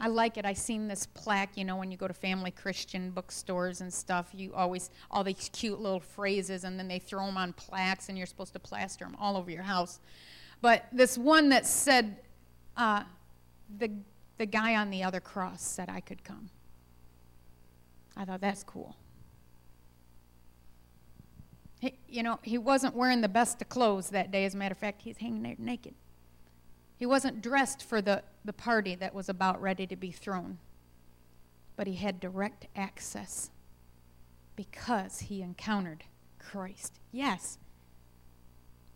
I 0.00 0.06
like 0.06 0.38
it. 0.38 0.44
I 0.44 0.52
seen 0.52 0.86
this 0.86 1.06
plaque, 1.06 1.56
you 1.56 1.64
know, 1.64 1.76
when 1.76 1.90
you 1.90 1.96
go 1.96 2.06
to 2.06 2.14
family 2.14 2.52
Christian 2.52 3.10
bookstores 3.10 3.80
and 3.80 3.92
stuff, 3.92 4.30
you 4.32 4.54
always, 4.54 4.90
all 5.10 5.24
these 5.24 5.50
cute 5.52 5.80
little 5.80 5.98
phrases, 5.98 6.62
and 6.62 6.78
then 6.78 6.86
they 6.86 7.00
throw 7.00 7.26
them 7.26 7.36
on 7.36 7.52
plaques, 7.54 8.08
and 8.08 8.16
you're 8.16 8.26
supposed 8.26 8.52
to 8.52 8.60
plaster 8.60 9.04
them 9.04 9.16
all 9.18 9.36
over 9.36 9.50
your 9.50 9.64
house. 9.64 9.98
But 10.60 10.84
this 10.92 11.18
one 11.18 11.48
that 11.48 11.66
said, 11.66 12.16
uh, 12.76 13.02
the, 13.76 13.90
the 14.38 14.46
guy 14.46 14.76
on 14.76 14.90
the 14.90 15.02
other 15.02 15.20
cross 15.20 15.62
said 15.62 15.88
I 15.88 16.00
could 16.00 16.22
come. 16.22 16.48
I 18.16 18.24
thought 18.24 18.40
that's 18.40 18.62
cool. 18.62 18.96
He, 21.80 21.98
you 22.08 22.22
know, 22.22 22.38
he 22.42 22.58
wasn't 22.58 22.94
wearing 22.94 23.20
the 23.20 23.28
best 23.28 23.62
of 23.62 23.68
clothes 23.68 24.10
that 24.10 24.30
day. 24.30 24.44
As 24.44 24.54
a 24.54 24.56
matter 24.56 24.72
of 24.72 24.78
fact, 24.78 25.02
he's 25.02 25.16
hanging 25.16 25.42
there 25.42 25.54
naked. 25.58 25.94
He 26.98 27.06
wasn't 27.06 27.40
dressed 27.40 27.82
for 27.82 28.02
the, 28.02 28.24
the 28.44 28.52
party 28.52 28.96
that 28.96 29.14
was 29.14 29.28
about 29.28 29.62
ready 29.62 29.86
to 29.86 29.96
be 29.96 30.10
thrown, 30.10 30.58
but 31.76 31.86
he 31.86 31.94
had 31.94 32.18
direct 32.18 32.66
access 32.74 33.50
because 34.56 35.20
he 35.20 35.40
encountered 35.40 36.02
Christ. 36.40 36.98
Yes, 37.12 37.58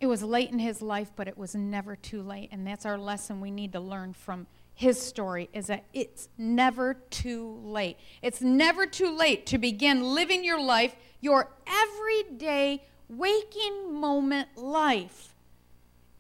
it 0.00 0.06
was 0.06 0.24
late 0.24 0.50
in 0.50 0.58
his 0.58 0.82
life, 0.82 1.12
but 1.14 1.28
it 1.28 1.38
was 1.38 1.54
never 1.54 1.94
too 1.94 2.22
late. 2.22 2.48
And 2.50 2.66
that's 2.66 2.84
our 2.84 2.98
lesson 2.98 3.40
we 3.40 3.52
need 3.52 3.72
to 3.72 3.80
learn 3.80 4.14
from 4.14 4.48
his 4.74 5.00
story 5.00 5.48
is 5.52 5.68
that 5.68 5.84
it's 5.92 6.28
never 6.36 6.94
too 6.94 7.60
late. 7.62 7.98
It's 8.20 8.40
never 8.40 8.84
too 8.84 9.16
late 9.16 9.46
to 9.46 9.58
begin 9.58 10.02
living 10.02 10.42
your 10.42 10.60
life, 10.60 10.96
your 11.20 11.52
everyday 11.68 12.82
waking 13.08 13.94
moment 13.94 14.48
life 14.56 15.31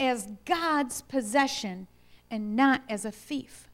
as 0.02 0.28
God's 0.44 1.02
possession 1.02 1.86
and 2.30 2.56
not 2.56 2.82
as 2.88 3.04
a 3.04 3.10
thief. 3.10 3.68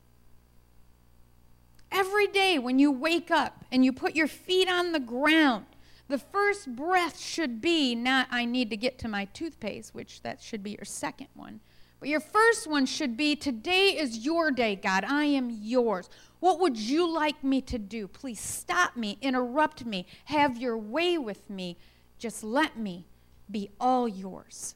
Every 1.91 2.27
day 2.27 2.59
when 2.59 2.79
you 2.79 2.93
wake 2.93 3.31
up 3.31 3.65
and 3.73 3.85
you 3.85 3.93
put 3.93 4.15
your 4.15 4.29
feet 4.29 4.69
on 4.69 4.93
the 4.93 5.01
ground, 5.01 5.65
the 6.09 6.19
first 6.19 6.75
breath 6.75 7.19
should 7.19 7.61
be 7.61 7.95
not, 7.95 8.29
I 8.31 8.45
need 8.45 8.71
to 8.71 8.77
get 8.77 8.99
to 9.01 9.09
my 9.09 9.27
toothpaste, 9.27 9.95
which 9.95 10.23
that 10.23 10.43
should 10.43 10.63
be 10.63 10.73
your 10.73 10.85
second 10.85 11.29
one. 11.35 11.61
But 12.01 12.09
your 12.09 12.21
first 12.21 12.67
one 12.67 12.87
should 12.87 13.17
be, 13.17 13.35
Today 13.35 13.89
is 13.89 14.25
your 14.25 14.51
day, 14.51 14.77
God. 14.77 15.05
I 15.05 15.25
am 15.25 15.51
yours. 15.51 16.09
What 16.41 16.61
would 16.61 16.79
you 16.79 17.11
like 17.13 17.43
me 17.43 17.61
to 17.63 17.79
do? 17.79 18.07
Please 18.07 18.41
stop 18.41 18.97
me, 18.97 19.19
interrupt 19.21 19.85
me, 19.85 20.07
have 20.27 20.57
your 20.57 20.79
way 20.79 21.19
with 21.19 21.51
me. 21.51 21.77
Just 22.19 22.45
let 22.45 22.79
me 22.79 23.07
be 23.51 23.71
all 23.81 24.07
yours. 24.07 24.75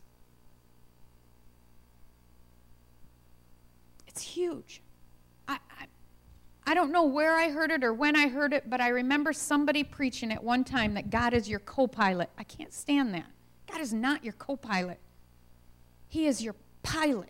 It's 4.12 4.22
huge. 4.22 4.82
I, 5.48 5.54
I, 5.54 5.86
I 6.66 6.74
don't 6.74 6.92
know 6.92 7.04
where 7.04 7.36
I 7.38 7.48
heard 7.48 7.70
it 7.70 7.82
or 7.82 7.94
when 7.94 8.14
I 8.14 8.28
heard 8.28 8.52
it, 8.52 8.68
but 8.68 8.80
I 8.80 8.88
remember 8.88 9.32
somebody 9.32 9.82
preaching 9.82 10.30
at 10.30 10.44
one 10.44 10.64
time 10.64 10.94
that 10.94 11.08
God 11.08 11.32
is 11.32 11.48
your 11.48 11.60
co 11.60 11.86
pilot. 11.86 12.28
I 12.36 12.44
can't 12.44 12.74
stand 12.74 13.14
that. 13.14 13.26
God 13.70 13.80
is 13.80 13.94
not 13.94 14.22
your 14.22 14.34
co 14.34 14.56
pilot, 14.56 14.98
He 16.08 16.26
is 16.26 16.42
your 16.42 16.54
pilot. 16.82 17.28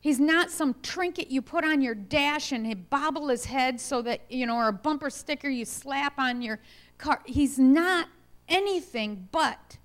He's 0.00 0.18
not 0.18 0.50
some 0.50 0.74
trinket 0.82 1.30
you 1.30 1.40
put 1.42 1.64
on 1.64 1.80
your 1.80 1.94
dash 1.94 2.50
and 2.50 2.66
he 2.66 2.74
bobble 2.74 3.28
his 3.28 3.44
head 3.44 3.80
so 3.80 4.02
that, 4.02 4.22
you 4.28 4.46
know, 4.46 4.56
or 4.56 4.66
a 4.66 4.72
bumper 4.72 5.10
sticker 5.10 5.48
you 5.48 5.64
slap 5.64 6.18
on 6.18 6.42
your 6.42 6.58
car. 6.98 7.22
He's 7.24 7.56
not 7.56 8.08
anything 8.48 9.28
but 9.30 9.78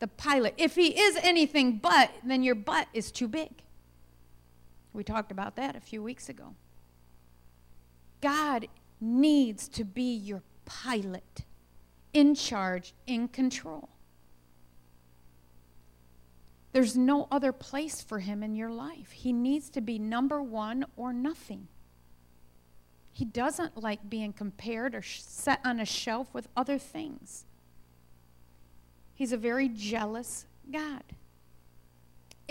the 0.00 0.08
pilot. 0.08 0.54
If 0.58 0.74
he 0.74 1.00
is 1.00 1.16
anything 1.22 1.78
but, 1.78 2.10
then 2.24 2.42
your 2.42 2.56
butt 2.56 2.88
is 2.92 3.12
too 3.12 3.28
big. 3.28 3.62
We 4.96 5.04
talked 5.04 5.30
about 5.30 5.56
that 5.56 5.76
a 5.76 5.80
few 5.80 6.02
weeks 6.02 6.30
ago. 6.30 6.54
God 8.22 8.66
needs 8.98 9.68
to 9.68 9.84
be 9.84 10.16
your 10.16 10.42
pilot, 10.64 11.44
in 12.14 12.34
charge, 12.34 12.94
in 13.06 13.28
control. 13.28 13.90
There's 16.72 16.96
no 16.96 17.28
other 17.30 17.52
place 17.52 18.00
for 18.00 18.20
him 18.20 18.42
in 18.42 18.56
your 18.56 18.70
life. 18.70 19.12
He 19.12 19.34
needs 19.34 19.68
to 19.70 19.82
be 19.82 19.98
number 19.98 20.42
one 20.42 20.86
or 20.96 21.12
nothing. 21.12 21.68
He 23.12 23.26
doesn't 23.26 23.76
like 23.76 24.08
being 24.08 24.32
compared 24.32 24.94
or 24.94 25.02
set 25.02 25.60
on 25.62 25.78
a 25.78 25.84
shelf 25.84 26.32
with 26.32 26.48
other 26.56 26.78
things. 26.78 27.44
He's 29.14 29.32
a 29.32 29.38
very 29.38 29.68
jealous 29.68 30.46
God. 30.70 31.04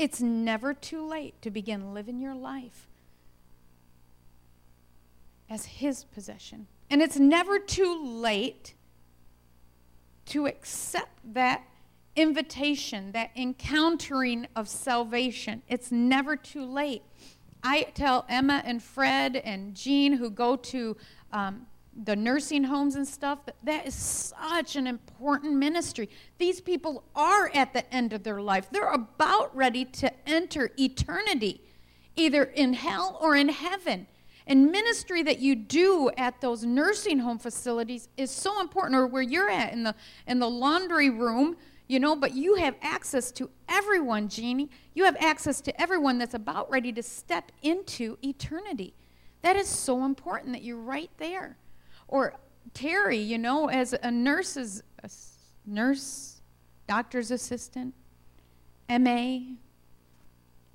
It's 0.05 0.21
never 0.21 0.75
too 0.75 1.03
late 1.03 1.41
to 1.41 1.50
begin 1.50 1.95
living 1.95 2.19
your 2.19 2.35
life 2.35 2.88
as 5.50 5.65
His 5.65 6.03
possession. 6.03 6.67
And 6.91 7.01
it's 7.01 7.17
never 7.17 7.57
too 7.57 8.05
late 8.05 8.75
to 10.27 10.45
accept 10.45 11.33
that 11.33 11.63
invitation, 12.15 13.13
that 13.13 13.31
encountering 13.35 14.45
of 14.55 14.69
salvation. 14.69 15.63
It's 15.67 15.91
never 15.91 16.35
too 16.35 16.65
late. 16.65 17.01
I 17.63 17.88
tell 17.95 18.25
Emma 18.29 18.62
and 18.63 18.83
Fred 18.83 19.35
and 19.35 19.74
Jean, 19.74 20.13
who 20.13 20.29
go 20.29 20.55
to 20.55 20.95
um, 21.31 21.65
the 22.04 22.16
nursing 22.16 22.66
homes 22.66 22.96
and 22.96 23.08
stuff, 23.08 23.40
that, 23.64 23.88
is 23.88 23.96
such 23.96 24.75
an 24.75 24.86
important 24.88 25.54
ministry. 25.54 26.10
These 26.38 26.60
people 26.62 27.04
are 27.16 27.50
at 27.54 27.74
the 27.74 27.94
end 27.94 28.12
of 28.12 28.24
their 28.24 28.42
life. 28.42 28.68
They're 28.70 28.92
about 28.92 29.56
ready 29.56 29.86
to 29.86 30.12
enter 30.28 30.72
eternity, 30.78 31.62
either 32.16 32.44
in 32.44 32.74
hell 32.74 33.18
or 33.22 33.36
in 33.36 33.50
heaven. 33.50 34.08
And 34.48 34.72
ministry 34.72 35.24
that 35.24 35.40
you 35.40 35.56
do 35.56 36.12
at 36.18 36.42
those 36.42 36.64
nursing 36.64 37.20
home 37.20 37.40
facilities 37.40 38.10
is 38.18 38.30
so 38.30 38.62
important, 38.62 38.96
or 38.96 39.08
where 39.08 39.22
you're 39.22 39.50
at 39.50 39.74
in 39.74 39.84
the 39.84 39.96
in 40.28 40.40
the 40.40 40.50
laundry 40.50 41.10
room, 41.10 41.58
you 41.88 42.00
know, 42.00 42.16
but 42.16 42.34
you 42.34 42.56
have 42.56 42.75
access 42.82 43.32
to 43.32 43.50
everyone, 43.68 44.28
Jeannie. 44.28 44.70
You 44.94 45.06
have 45.06 45.16
access 45.20 45.62
to 45.62 45.82
everyone 45.82 46.20
that's 46.20 46.36
about 46.36 46.70
ready 46.70 46.92
to 46.94 47.02
step 47.02 47.52
into 47.64 48.18
eternity. 48.24 48.94
That 49.42 49.56
is 49.56 49.68
so 49.68 50.06
important 50.06 50.54
that 50.54 50.62
you're 50.62 50.78
right 50.78 51.10
there. 51.18 51.58
Or 52.07 52.35
Terry, 52.74 53.17
you 53.17 53.38
know, 53.38 53.69
as 53.69 53.93
a 53.93 54.12
nurse's 54.12 54.83
a 55.03 55.09
nurse, 55.65 56.41
doctor's 56.88 57.31
assistant, 57.31 57.93
MA, 58.89 59.39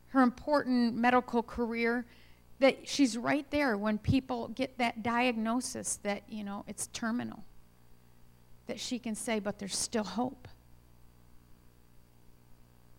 her 0.09 0.23
important 0.23 0.97
medical 0.97 1.43
career, 1.43 2.07
that 2.59 2.87
she's 2.87 3.17
right 3.17 3.51
there 3.51 3.77
when 3.77 3.99
people 3.99 4.49
get 4.49 4.79
that 4.79 5.03
diagnosis 5.03 5.97
that, 6.03 6.23
you 6.29 6.45
know, 6.45 6.65
it's 6.67 6.89
terminal. 6.89 7.45
That 8.67 8.79
she 8.79 8.99
can 8.99 9.15
say, 9.15 9.41
but 9.41 9.59
there's 9.59 9.77
still 9.77 10.05
hope. 10.05 10.47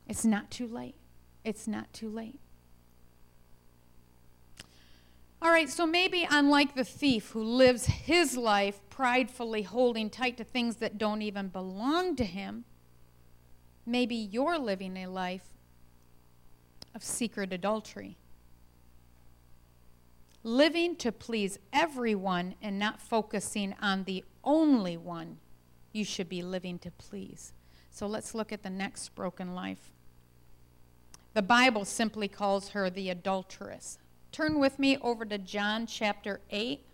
It's 0.08 0.26
not 0.26 0.52
too 0.52 0.68
late. 0.68 0.96
It's 1.44 1.68
not 1.68 1.94
too 1.94 2.10
late. 2.10 2.40
All 5.44 5.50
right, 5.50 5.70
so 5.70 5.88
maybe 5.88 6.28
unlike 6.30 6.76
the 6.76 6.84
thief 6.84 7.32
who 7.32 7.44
lives 7.44 7.88
his 7.88 8.38
life 8.38 8.80
pridefully 8.92 9.64
holding 9.64 10.12
tight 10.12 10.38
to 10.38 10.44
things 10.44 10.76
that 10.76 11.00
don't 11.00 11.24
even 11.24 11.48
belong 11.48 12.16
to 12.18 12.24
him, 12.24 12.66
maybe 13.84 14.14
you're 14.16 14.60
living 14.60 14.98
a 14.98 15.08
life 15.08 15.56
of 16.94 17.04
secret 17.04 17.52
adultery. 17.52 18.18
Living 20.44 20.96
to 20.98 21.12
please 21.12 21.58
everyone 21.74 22.54
and 22.62 22.78
not 22.78 23.02
focusing 23.02 23.74
on 23.82 24.04
the 24.04 24.24
only 24.44 24.96
one 24.96 25.38
you 25.92 26.06
should 26.06 26.30
be 26.30 26.44
living 26.44 26.78
to 26.80 26.92
please. 26.92 27.54
So 27.90 28.06
let's 28.06 28.36
look 28.36 28.52
at 28.52 28.62
the 28.62 28.70
next 28.70 29.16
broken 29.16 29.56
life. 29.56 29.92
The 31.34 31.42
Bible 31.42 31.86
simply 31.86 32.28
calls 32.28 32.70
her 32.70 32.92
the 32.92 33.10
adulteress. 33.10 33.98
Turn 34.32 34.60
with 34.60 34.80
me 34.80 34.98
over 34.98 35.26
to 35.26 35.38
John 35.38 35.86
chapter 35.86 36.40
8. 36.50 36.86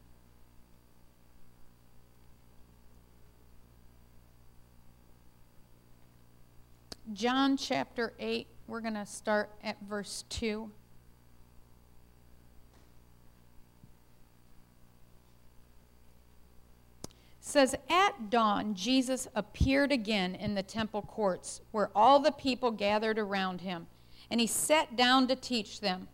John 7.14 7.56
chapter 7.56 8.14
8, 8.18 8.48
we're 8.68 8.82
going 8.82 8.96
to 8.96 9.06
start 9.06 9.52
at 9.64 9.78
verse 9.88 10.24
2. 10.30 10.72
says 17.40 17.76
at 17.90 18.30
dawn 18.30 18.76
Jesus 18.76 19.26
appeared 19.34 19.90
again 19.90 20.36
in 20.36 20.54
the 20.54 20.62
temple 20.62 21.02
courts 21.02 21.62
where 21.72 21.90
all 21.96 22.20
the 22.20 22.34
people 22.34 22.72
gathered 22.72 23.18
around 23.18 23.62
him 23.62 23.88
and 24.30 24.42
he 24.42 24.46
sat 24.46 24.98
down 24.98 25.30
to 25.30 25.36
teach 25.36 25.80
them 25.80 26.10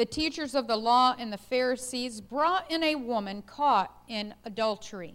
the 0.00 0.06
teachers 0.06 0.54
of 0.54 0.66
the 0.66 0.78
law 0.78 1.14
and 1.18 1.30
the 1.30 1.36
Pharisees 1.36 2.22
brought 2.22 2.70
in 2.70 2.82
a 2.82 2.94
woman 2.94 3.42
caught 3.42 3.94
in 4.08 4.34
adultery. 4.46 5.14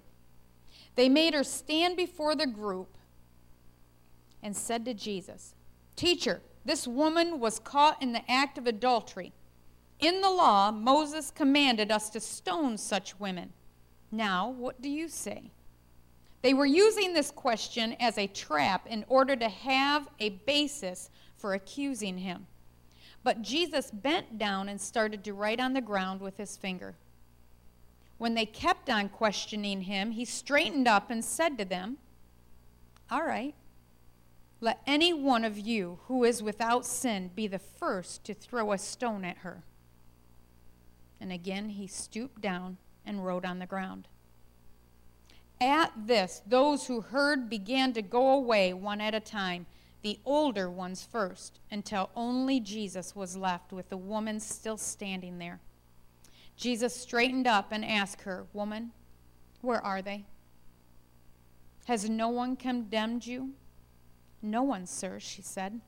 They 0.93 1.09
made 1.09 1.33
her 1.33 1.43
stand 1.43 1.97
before 1.97 2.35
the 2.35 2.45
group 2.45 2.95
and 4.43 4.55
said 4.55 4.85
to 4.85 4.93
Jesus, 4.93 5.55
Teacher, 5.95 6.39
this 6.65 6.87
woman 6.87 7.39
was 7.39 7.57
caught 7.57 7.99
in 7.99 8.13
the 8.13 8.21
act 8.31 8.59
of 8.59 8.67
adultery. 8.67 9.33
In 9.97 10.21
the 10.21 10.29
law, 10.29 10.69
Moses 10.69 11.31
commanded 11.31 11.91
us 11.91 12.11
to 12.11 12.19
stone 12.19 12.77
such 12.77 13.19
women. 13.19 13.53
Now, 14.11 14.51
what 14.51 14.83
do 14.83 14.89
you 14.89 15.07
say? 15.07 15.49
They 16.43 16.53
were 16.53 16.67
using 16.67 17.11
this 17.11 17.31
question 17.31 17.95
as 17.99 18.19
a 18.19 18.27
trap 18.27 18.85
in 18.85 19.03
order 19.07 19.35
to 19.35 19.49
have 19.49 20.07
a 20.19 20.29
basis 20.45 21.09
for 21.37 21.55
accusing 21.55 22.19
him. 22.19 22.45
But 23.25 23.41
Jesus 23.41 23.89
bent 23.89 24.37
down 24.37 24.69
and 24.69 24.79
started 24.79 25.23
to 25.23 25.33
write 25.33 25.59
on 25.59 25.73
the 25.73 25.81
ground 25.81 26.21
with 26.21 26.37
his 26.37 26.57
finger. 26.57 26.93
When 28.19 28.35
they 28.35 28.45
kept 28.45 28.87
on 28.87 29.09
questioning 29.09 29.81
him, 29.81 30.11
he 30.11 30.25
straightened 30.25 30.87
up 30.87 31.09
and 31.09 31.25
said 31.25 31.57
to 31.57 31.65
them, 31.65 31.97
All 33.09 33.23
right, 33.23 33.55
let 34.61 34.79
any 34.85 35.11
one 35.11 35.43
of 35.43 35.57
you 35.57 35.97
who 36.03 36.23
is 36.23 36.43
without 36.43 36.85
sin 36.85 37.31
be 37.33 37.47
the 37.47 37.57
first 37.57 38.23
to 38.25 38.35
throw 38.35 38.71
a 38.71 38.77
stone 38.77 39.25
at 39.25 39.37
her. 39.37 39.63
And 41.19 41.31
again 41.31 41.69
he 41.69 41.87
stooped 41.87 42.41
down 42.41 42.77
and 43.07 43.25
wrote 43.25 43.43
on 43.43 43.57
the 43.57 43.65
ground. 43.65 44.07
At 45.59 45.91
this, 46.05 46.43
those 46.45 46.85
who 46.85 47.01
heard 47.01 47.49
began 47.49 47.91
to 47.93 48.03
go 48.03 48.33
away 48.33 48.71
one 48.71 49.01
at 49.01 49.15
a 49.15 49.19
time 49.19 49.65
the 50.05 50.19
older 50.23 50.69
ones 50.69 51.03
first, 51.03 51.59
until 51.71 52.11
only 52.15 52.59
Jesus 52.59 53.15
was 53.15 53.35
left 53.35 53.73
with 53.73 53.89
the 53.89 53.97
woman 53.97 54.39
still 54.39 54.77
standing 54.77 55.39
there. 55.39 55.59
Jesus 56.55 56.95
straightened 56.95 57.47
up 57.47 57.71
and 57.71 57.83
asked 57.83 58.21
her, 58.21 58.45
Woman, 58.53 58.91
where 59.61 59.83
are 59.83 60.03
they? 60.03 60.25
Has 61.85 62.07
no 62.07 62.29
one 62.29 62.55
condemned 62.55 63.25
you? 63.25 63.53
No 64.43 64.61
one, 64.61 64.85
sir, 64.85 65.19
she 65.19 65.41
said. 65.41 65.81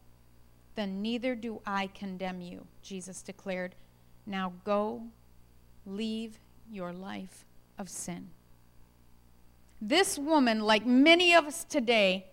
Then 0.74 1.00
neither 1.04 1.36
do 1.36 1.62
I 1.64 1.86
condemn 1.86 2.42
you, 2.42 2.66
Jesus 2.82 3.22
declared. 3.22 3.76
Now 4.26 4.52
go, 4.64 5.04
leave 5.86 6.40
your 6.72 6.92
life 6.92 7.46
of 7.78 7.88
sin. 7.88 8.32
This 9.80 10.18
woman, 10.18 10.62
like 10.62 10.88
many 10.88 11.36
of 11.36 11.46
us 11.46 11.64
today, 11.64 12.32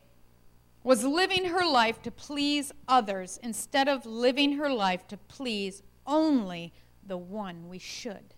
was 0.85 1.03
living 1.03 1.47
her 1.47 1.67
life 1.67 2.01
to 2.03 2.11
please 2.11 2.71
others 2.87 3.41
instead 3.43 3.89
of 3.89 4.05
living 4.05 4.53
her 4.53 4.71
life 4.71 5.09
to 5.09 5.17
please 5.17 5.83
only 6.07 6.73
the 7.05 7.17
one 7.17 7.69
we 7.69 7.79
should. 7.79 8.35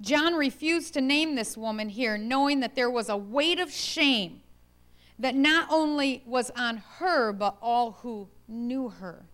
John 0.00 0.34
refused 0.34 0.94
to 0.94 1.00
name 1.00 1.34
this 1.34 1.56
woman 1.56 1.90
here, 1.90 2.16
knowing 2.16 2.60
that 2.60 2.74
there 2.74 2.90
was 2.90 3.08
a 3.08 3.16
weight 3.16 3.60
of 3.60 3.70
shame 3.70 4.40
that 5.18 5.34
not 5.34 5.68
only 5.70 6.22
was 6.24 6.50
on 6.56 6.78
her, 6.98 7.32
but 7.32 7.56
all 7.60 7.98
who 8.02 8.28
knew 8.46 8.88
her. 8.88 9.26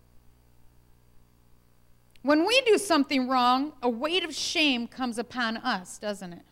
When 2.22 2.46
we 2.46 2.62
do 2.62 2.78
something 2.78 3.28
wrong, 3.28 3.74
a 3.82 3.88
weight 3.88 4.24
of 4.24 4.34
shame 4.34 4.88
comes 4.88 5.18
upon 5.18 5.58
us, 5.58 5.98
doesn't 5.98 6.32
it? 6.32 6.46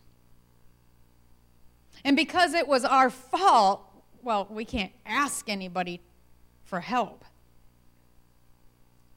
And 2.05 2.15
because 2.15 2.53
it 2.53 2.67
was 2.67 2.85
our 2.85 3.09
fault, 3.09 3.92
well, 4.23 4.47
we 4.49 4.65
can't 4.65 4.91
ask 5.05 5.49
anybody 5.49 6.01
for 6.63 6.79
help. 6.79 7.25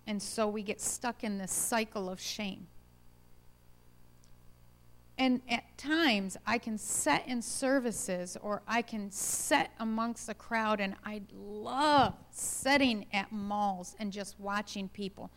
And 0.06 0.22
so 0.22 0.48
we 0.48 0.62
get 0.62 0.80
stuck 0.80 1.24
in 1.24 1.38
this 1.38 1.52
cycle 1.52 2.08
of 2.08 2.20
shame. 2.20 2.66
And 5.18 5.40
at 5.48 5.78
times, 5.78 6.36
I 6.46 6.58
can 6.58 6.76
sit 6.76 7.22
in 7.26 7.40
services 7.40 8.36
or 8.42 8.62
I 8.68 8.82
can 8.82 9.10
sit 9.10 9.68
amongst 9.80 10.26
the 10.26 10.34
crowd, 10.34 10.78
and 10.78 10.94
I 11.04 11.22
love 11.32 12.14
sitting 12.30 13.06
at 13.14 13.32
malls 13.32 13.96
and 13.98 14.12
just 14.12 14.38
watching 14.38 14.88
people. 14.90 15.30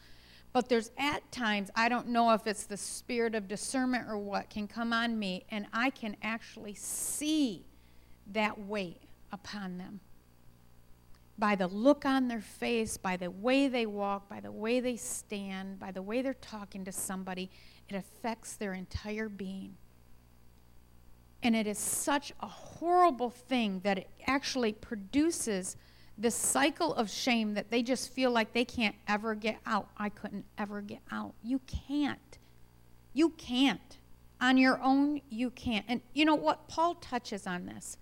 But 0.51 0.67
there's 0.67 0.91
at 0.97 1.31
times, 1.31 1.69
I 1.75 1.87
don't 1.87 2.09
know 2.09 2.33
if 2.33 2.45
it's 2.45 2.65
the 2.65 2.75
spirit 2.75 3.35
of 3.35 3.47
discernment 3.47 4.09
or 4.09 4.17
what, 4.17 4.49
can 4.49 4.67
come 4.67 4.91
on 4.91 5.17
me, 5.17 5.45
and 5.49 5.67
I 5.71 5.91
can 5.91 6.17
actually 6.21 6.73
see 6.73 7.65
that 8.33 8.59
weight 8.59 9.01
upon 9.31 9.77
them. 9.77 9.99
By 11.37 11.55
the 11.55 11.67
look 11.67 12.05
on 12.05 12.27
their 12.27 12.41
face, 12.41 12.97
by 12.97 13.15
the 13.15 13.31
way 13.31 13.67
they 13.67 13.85
walk, 13.85 14.29
by 14.29 14.41
the 14.41 14.51
way 14.51 14.79
they 14.79 14.97
stand, 14.97 15.79
by 15.79 15.91
the 15.91 16.01
way 16.01 16.21
they're 16.21 16.33
talking 16.33 16.83
to 16.85 16.91
somebody, 16.91 17.49
it 17.87 17.95
affects 17.95 18.55
their 18.55 18.73
entire 18.73 19.29
being. 19.29 19.75
And 21.41 21.55
it 21.55 21.65
is 21.65 21.77
such 21.77 22.33
a 22.41 22.47
horrible 22.47 23.29
thing 23.29 23.79
that 23.83 23.97
it 23.97 24.09
actually 24.27 24.73
produces 24.73 25.77
this 26.17 26.35
cycle 26.35 26.93
of 26.95 27.09
shame 27.09 27.53
that 27.53 27.71
they 27.71 27.81
just 27.81 28.11
feel 28.11 28.31
like 28.31 28.51
they 28.51 28.65
can't 28.65 28.95
ever 29.07 29.33
get 29.33 29.57
out. 29.65 29.87
I 29.97 30.09
couldn't 30.09 30.45
ever 30.57 30.81
get 30.81 30.99
out. 31.11 31.33
You 31.41 31.59
can't. 31.59 32.37
You 33.13 33.29
can't. 33.29 33.97
On 34.41 34.57
your 34.57 34.81
own, 34.81 35.21
you 35.29 35.49
can't. 35.49 35.85
And 35.87 36.01
you 36.13 36.25
know 36.25 36.35
what? 36.35 36.67
Paul 36.67 36.95
touches 36.95 37.47
on 37.47 37.65
this 37.65 37.97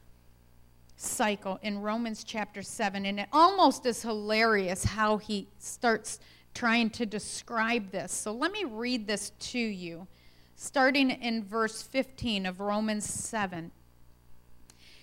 cycle 0.98 1.60
in 1.62 1.80
Romans 1.80 2.24
chapter 2.24 2.62
7. 2.62 3.06
And 3.06 3.22
it 3.22 3.30
almost 3.32 3.86
is 3.86 4.02
hilarious 4.02 4.84
how 4.84 5.18
he 5.18 5.48
starts 5.60 6.20
trying 6.54 6.90
to 6.90 7.06
describe 7.06 7.92
this. 7.92 8.12
So 8.12 8.34
let 8.34 8.52
me 8.52 8.66
read 8.66 9.08
this 9.08 9.30
to 9.40 9.60
you 9.60 10.08
starting 10.56 11.12
in 11.12 11.44
verse 11.44 11.84
15 11.84 12.48
of 12.48 12.60
Romans 12.60 13.06
7. 13.06 13.72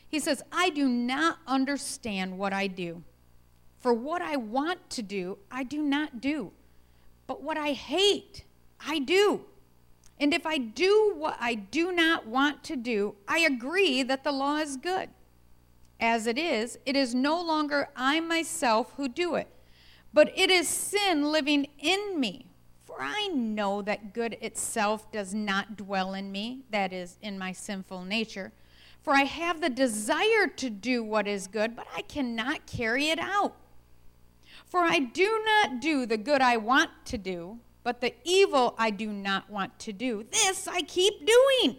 He 0.08 0.18
says, 0.18 0.42
I 0.52 0.70
do 0.70 0.88
not 0.88 1.38
understand 1.46 2.36
what 2.38 2.52
I 2.52 2.66
do. 2.66 3.02
For 3.78 3.94
what 3.94 4.20
I 4.20 4.36
want 4.36 4.90
to 4.90 5.02
do, 5.02 5.38
I 5.50 5.62
do 5.62 5.80
not 5.80 6.20
do. 6.20 6.50
But 7.26 7.42
what 7.42 7.56
I 7.56 7.72
hate, 7.72 8.44
I 8.84 8.98
do. 8.98 9.42
And 10.18 10.34
if 10.34 10.46
I 10.46 10.58
do 10.58 11.14
what 11.16 11.36
I 11.40 11.54
do 11.54 11.92
not 11.92 12.26
want 12.26 12.64
to 12.64 12.76
do, 12.76 13.14
I 13.28 13.40
agree 13.40 14.02
that 14.02 14.24
the 14.24 14.32
law 14.32 14.58
is 14.58 14.76
good. 14.76 15.08
As 16.04 16.26
it 16.26 16.36
is, 16.36 16.78
it 16.84 16.96
is 16.96 17.14
no 17.14 17.40
longer 17.40 17.88
I 17.96 18.20
myself 18.20 18.92
who 18.98 19.08
do 19.08 19.36
it, 19.36 19.48
but 20.12 20.30
it 20.36 20.50
is 20.50 20.68
sin 20.68 21.32
living 21.32 21.66
in 21.78 22.20
me. 22.20 22.50
For 22.84 22.96
I 23.00 23.28
know 23.28 23.80
that 23.80 24.12
good 24.12 24.36
itself 24.42 25.10
does 25.10 25.32
not 25.32 25.78
dwell 25.78 26.12
in 26.12 26.30
me, 26.30 26.64
that 26.68 26.92
is, 26.92 27.16
in 27.22 27.38
my 27.38 27.52
sinful 27.52 28.04
nature. 28.04 28.52
For 29.00 29.14
I 29.14 29.22
have 29.22 29.62
the 29.62 29.70
desire 29.70 30.46
to 30.56 30.68
do 30.68 31.02
what 31.02 31.26
is 31.26 31.46
good, 31.46 31.74
but 31.74 31.86
I 31.96 32.02
cannot 32.02 32.66
carry 32.66 33.08
it 33.08 33.18
out. 33.18 33.56
For 34.66 34.80
I 34.80 34.98
do 34.98 35.42
not 35.46 35.80
do 35.80 36.04
the 36.04 36.18
good 36.18 36.42
I 36.42 36.58
want 36.58 36.90
to 37.06 37.16
do, 37.16 37.60
but 37.82 38.02
the 38.02 38.12
evil 38.24 38.74
I 38.76 38.90
do 38.90 39.10
not 39.10 39.48
want 39.48 39.78
to 39.78 39.92
do. 39.94 40.26
This 40.30 40.68
I 40.68 40.82
keep 40.82 41.26
doing. 41.26 41.78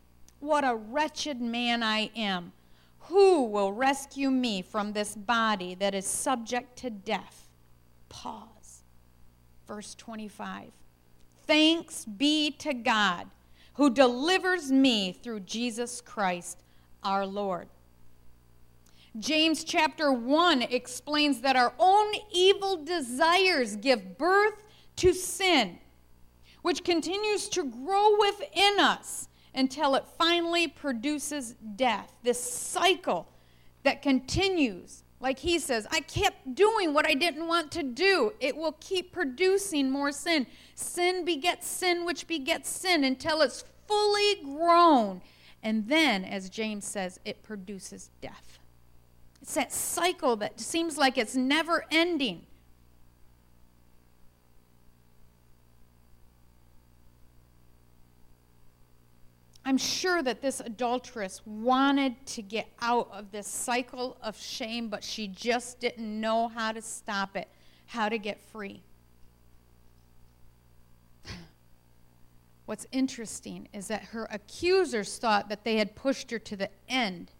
What 0.41 0.65
a 0.65 0.75
wretched 0.75 1.39
man 1.39 1.81
I 1.81 2.11
am! 2.15 2.51
Who 3.05 3.45
will 3.45 3.71
rescue 3.71 4.29
me 4.29 4.61
from 4.61 4.91
this 4.93 5.15
body 5.15 5.73
that 5.75 5.95
is 5.95 6.05
subject 6.05 6.77
to 6.79 6.89
death? 6.89 7.47
Pause 8.09 8.51
verse 9.71 9.95
25. 9.95 10.69
Thanks 11.47 12.03
be 12.03 12.51
to 12.59 12.73
God 12.73 13.27
who 13.75 13.89
delivers 13.89 14.69
me 14.69 15.13
through 15.13 15.39
Jesus 15.39 16.01
Christ 16.01 16.61
our 17.03 17.25
Lord. 17.25 17.69
James 19.17 19.63
chapter 19.63 20.11
1 20.11 20.63
explains 20.63 21.39
that 21.39 21.55
our 21.55 21.73
own 21.79 22.13
evil 22.33 22.83
desires 22.83 23.77
give 23.77 24.17
birth 24.17 24.61
to 24.97 25.13
sin, 25.13 25.79
which 26.63 26.83
continues 26.83 27.47
to 27.47 27.63
grow 27.63 28.17
within 28.19 28.77
us 28.77 29.29
until 29.53 29.95
it 29.95 30.05
finally 30.17 30.67
produces 30.67 31.55
death. 31.75 32.13
This 32.23 32.41
cycle 32.41 33.27
that 33.83 34.01
continues 34.01 35.03
like 35.21 35.39
he 35.39 35.59
says, 35.59 35.87
I 35.91 35.99
kept 36.01 36.55
doing 36.55 36.93
what 36.93 37.07
I 37.07 37.13
didn't 37.13 37.47
want 37.47 37.71
to 37.73 37.83
do. 37.83 38.33
It 38.39 38.57
will 38.57 38.75
keep 38.79 39.11
producing 39.11 39.91
more 39.91 40.11
sin. 40.11 40.47
Sin 40.73 41.23
begets 41.23 41.67
sin, 41.67 42.05
which 42.05 42.25
begets 42.25 42.69
sin 42.69 43.03
until 43.03 43.41
it's 43.41 43.63
fully 43.87 44.35
grown. 44.43 45.21
And 45.61 45.87
then, 45.87 46.25
as 46.25 46.49
James 46.49 46.85
says, 46.85 47.19
it 47.23 47.43
produces 47.43 48.09
death. 48.19 48.57
It's 49.41 49.53
that 49.53 49.71
cycle 49.71 50.35
that 50.37 50.59
seems 50.59 50.97
like 50.97 51.19
it's 51.19 51.35
never 51.35 51.85
ending. 51.91 52.47
I'm 59.63 59.77
sure 59.77 60.23
that 60.23 60.41
this 60.41 60.59
adulteress 60.59 61.41
wanted 61.45 62.25
to 62.27 62.41
get 62.41 62.67
out 62.81 63.09
of 63.13 63.31
this 63.31 63.47
cycle 63.47 64.17
of 64.21 64.35
shame, 64.35 64.89
but 64.89 65.03
she 65.03 65.27
just 65.27 65.79
didn't 65.79 66.19
know 66.19 66.47
how 66.47 66.71
to 66.71 66.81
stop 66.81 67.37
it, 67.37 67.47
how 67.85 68.09
to 68.09 68.17
get 68.17 68.39
free. 68.39 68.81
What's 72.65 72.87
interesting 72.91 73.67
is 73.71 73.87
that 73.87 74.01
her 74.05 74.27
accusers 74.31 75.19
thought 75.19 75.47
that 75.49 75.63
they 75.63 75.77
had 75.77 75.95
pushed 75.95 76.31
her 76.31 76.39
to 76.39 76.55
the 76.55 76.69
end, 76.89 77.31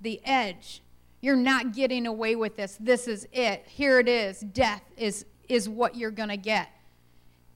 the 0.00 0.20
edge. 0.24 0.82
You're 1.22 1.34
not 1.34 1.72
getting 1.72 2.06
away 2.06 2.36
with 2.36 2.56
this. 2.56 2.76
This 2.78 3.08
is 3.08 3.26
it. 3.32 3.64
Here 3.66 3.98
it 3.98 4.08
is. 4.08 4.40
Death 4.40 4.82
is, 4.98 5.24
is 5.48 5.66
what 5.66 5.96
you're 5.96 6.10
going 6.10 6.28
to 6.28 6.36
get. 6.36 6.68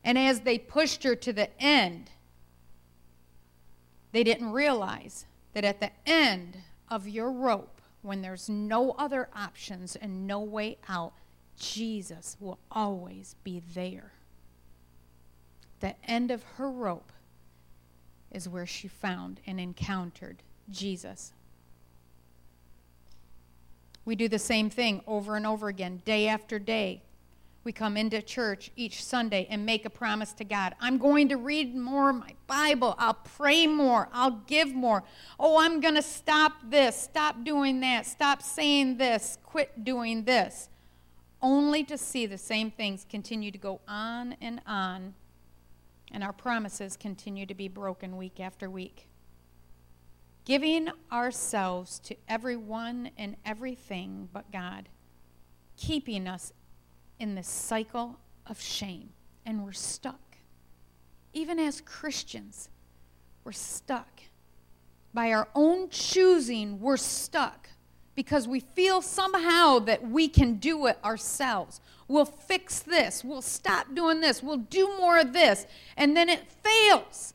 And 0.03 0.16
as 0.16 0.40
they 0.40 0.59
pushed 0.59 1.05
her 1.05 1.14
to 1.14 1.33
the 1.35 1.51
end, 1.62 2.11
they 4.12 4.25
didn't 4.25 4.53
realize 4.53 5.27
that 5.53 5.64
at 5.64 5.81
the 5.81 5.90
end 6.07 6.59
of 6.88 7.09
your 7.09 7.31
rope, 7.31 7.81
when 8.03 8.23
there's 8.23 8.49
no 8.49 8.92
other 8.92 9.29
options 9.35 9.97
and 9.97 10.27
no 10.27 10.40
way 10.40 10.79
out, 10.88 11.14
Jesus 11.59 12.37
will 12.40 12.59
always 12.71 13.35
be 13.42 13.62
there. 13.75 14.12
The 15.81 15.94
end 16.09 16.31
of 16.31 16.42
her 16.57 16.71
rope 16.71 17.12
is 18.31 18.49
where 18.49 18.66
she 18.66 18.88
found 18.88 19.40
and 19.47 19.61
encountered 19.61 20.42
Jesus. 20.71 21.33
We 24.05 24.16
do 24.16 24.29
the 24.29 24.38
same 24.38 24.71
thing 24.71 25.03
over 25.07 25.37
and 25.37 25.47
over 25.47 25.68
again, 25.68 26.03
day 26.05 26.29
after 26.29 26.59
day, 26.59 27.03
we 27.64 27.73
come 27.73 27.97
into 27.97 28.23
church 28.23 28.71
each 28.77 29.05
Sunday 29.05 29.47
and 29.51 29.66
make 29.66 29.85
a 29.85 29.90
promise 29.90 30.33
to 30.35 30.44
God. 30.44 30.75
I'm 30.81 30.97
going 30.97 31.29
to 31.29 31.37
read 31.37 31.75
more 31.75 32.12
my 32.12 32.35
Bible. 32.47 32.94
I'll 32.99 33.14
pray 33.14 33.66
more. 33.66 34.09
I'll 34.12 34.42
give 34.47 34.75
more. 34.75 35.03
Oh, 35.38 35.61
I'm 35.61 35.81
going 35.81 35.97
to 35.97 36.03
stop 36.03 36.53
this, 36.64 36.97
stop 36.97 37.44
doing 37.44 37.81
that, 37.81 38.07
stop 38.07 38.42
saying 38.42 38.97
this, 38.97 39.38
quit 39.42 39.85
doing 39.85 40.25
this. 40.25 40.71
Only 41.40 41.85
to 41.85 41.99
see 41.99 42.27
the 42.27 42.38
same 42.38 42.71
things 42.71 43.07
continue 43.09 43.51
to 43.51 43.59
go 43.59 43.81
on 43.87 44.37
and 44.40 44.61
on, 44.66 45.14
and 46.11 46.25
our 46.25 46.33
promises 46.33 46.97
continue 46.97 47.47
to 47.47 47.55
be 47.55 47.68
broken 47.68 48.16
week 48.16 48.40
after 48.40 48.68
week. 48.68 49.07
Giving 50.44 50.88
ourselves 51.12 51.99
to 52.01 52.16
everyone 52.29 53.11
and 53.18 53.37
everything 53.44 54.29
but 54.33 54.51
God, 54.51 54.88
keeping 55.77 56.27
us 56.27 56.53
in 57.18 57.35
this 57.35 57.48
cycle 57.48 58.18
of 58.46 58.61
shame, 58.61 59.11
and 59.44 59.64
we're 59.64 59.72
stuck. 59.72 60.37
Even 61.33 61.59
as 61.59 61.81
Christians, 61.81 62.68
we're 63.44 63.52
stuck. 63.52 64.09
By 65.14 65.33
our 65.33 65.48
own 65.54 65.88
choosing, 65.88 66.81
we're 66.81 66.96
stuck 66.96 67.68
because 68.14 68.48
we 68.48 68.61
feel 68.61 69.00
somehow 69.00 69.78
that 69.78 70.09
we 70.09 70.28
can 70.28 70.54
do 70.54 70.87
it 70.87 70.98
ourselves. 71.04 71.81
We'll 72.09 72.24
fix 72.24 72.81
this. 72.81 73.22
We'll 73.22 73.42
stop 73.42 73.94
doing 73.94 74.20
this. 74.20 74.42
We'll 74.42 74.57
do 74.57 74.88
more 74.98 75.18
of 75.18 75.33
this. 75.33 75.66
And 75.96 76.16
then 76.16 76.28
it 76.28 76.42
fails. 76.50 77.35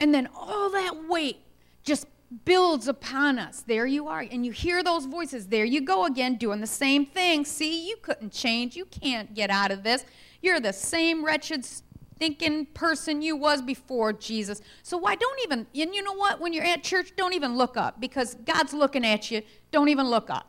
And 0.00 0.12
then 0.12 0.28
all 0.34 0.70
that 0.70 1.08
weight 1.08 1.38
just 1.84 2.06
builds 2.44 2.86
upon 2.86 3.38
us. 3.38 3.62
There 3.62 3.86
you 3.86 4.08
are. 4.08 4.20
And 4.20 4.46
you 4.46 4.52
hear 4.52 4.82
those 4.82 5.06
voices. 5.06 5.48
There 5.48 5.64
you 5.64 5.80
go 5.80 6.06
again, 6.06 6.36
doing 6.36 6.60
the 6.60 6.66
same 6.66 7.06
thing. 7.06 7.44
See, 7.44 7.88
you 7.88 7.96
couldn't 7.96 8.32
change. 8.32 8.76
You 8.76 8.84
can't 8.84 9.34
get 9.34 9.50
out 9.50 9.70
of 9.70 9.82
this. 9.82 10.04
You're 10.40 10.60
the 10.60 10.72
same 10.72 11.24
wretched, 11.24 11.64
stinking 11.64 12.66
person 12.66 13.20
you 13.20 13.36
was 13.36 13.62
before 13.62 14.12
Jesus. 14.12 14.62
So 14.82 14.96
why 14.96 15.16
don't 15.16 15.40
even, 15.42 15.66
and 15.74 15.94
you 15.94 16.02
know 16.02 16.14
what? 16.14 16.40
When 16.40 16.52
you're 16.52 16.64
at 16.64 16.84
church, 16.84 17.12
don't 17.16 17.34
even 17.34 17.56
look 17.56 17.76
up 17.76 18.00
because 18.00 18.36
God's 18.44 18.72
looking 18.72 19.04
at 19.04 19.30
you. 19.30 19.42
Don't 19.72 19.88
even 19.88 20.06
look 20.06 20.30
up. 20.30 20.46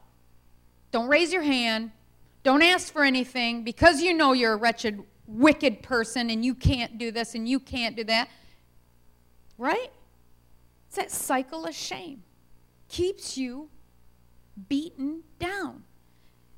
Don't 0.92 1.08
raise 1.08 1.34
your 1.34 1.42
hand. 1.42 1.92
Don't 2.44 2.62
ask 2.62 2.94
for 2.94 3.04
anything 3.04 3.64
because 3.64 4.02
you 4.02 4.14
know 4.14 4.34
you're 4.34 4.54
a 4.54 4.58
wretched, 4.58 5.04
wicked 5.26 5.82
person 5.82 6.30
and 6.30 6.46
you 6.46 6.54
can't 6.54 6.98
do 6.98 7.12
this 7.12 7.34
and 7.34 7.48
you 7.50 7.60
can't 7.60 7.96
do 7.96 8.04
that. 8.04 8.30
Right? 9.58 9.92
It's 10.92 10.98
that 10.98 11.10
cycle 11.10 11.66
of 11.66 11.74
shame. 11.74 12.22
Keeps 12.90 13.38
you 13.38 13.70
beaten 14.68 15.24
down. 15.40 15.84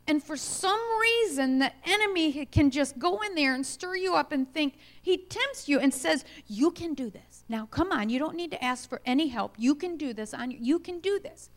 And 0.07 0.23
for 0.23 0.35
some 0.35 0.81
reason, 0.99 1.59
the 1.59 1.71
enemy 1.85 2.43
can 2.47 2.71
just 2.71 2.97
go 2.97 3.21
in 3.21 3.35
there 3.35 3.53
and 3.53 3.63
stir 3.63 3.95
you 3.95 4.15
up 4.15 4.31
and 4.31 4.51
think, 4.51 4.73
he 4.99 5.17
tempts 5.17 5.69
you 5.69 5.79
and 5.79 5.93
says, 5.93 6.25
You 6.47 6.71
can 6.71 6.95
do 6.95 7.11
this. 7.11 7.43
Now, 7.47 7.67
come 7.67 7.91
on, 7.91 8.09
you 8.09 8.17
don't 8.17 8.35
need 8.35 8.49
to 8.49 8.63
ask 8.63 8.89
for 8.89 9.01
any 9.05 9.27
help. 9.27 9.53
You 9.59 9.75
can 9.75 9.97
do 9.97 10.15
this. 10.15 10.33
On, 10.33 10.49
you 10.49 10.79
can 10.79 10.99
do 10.99 11.19
this. 11.19 11.51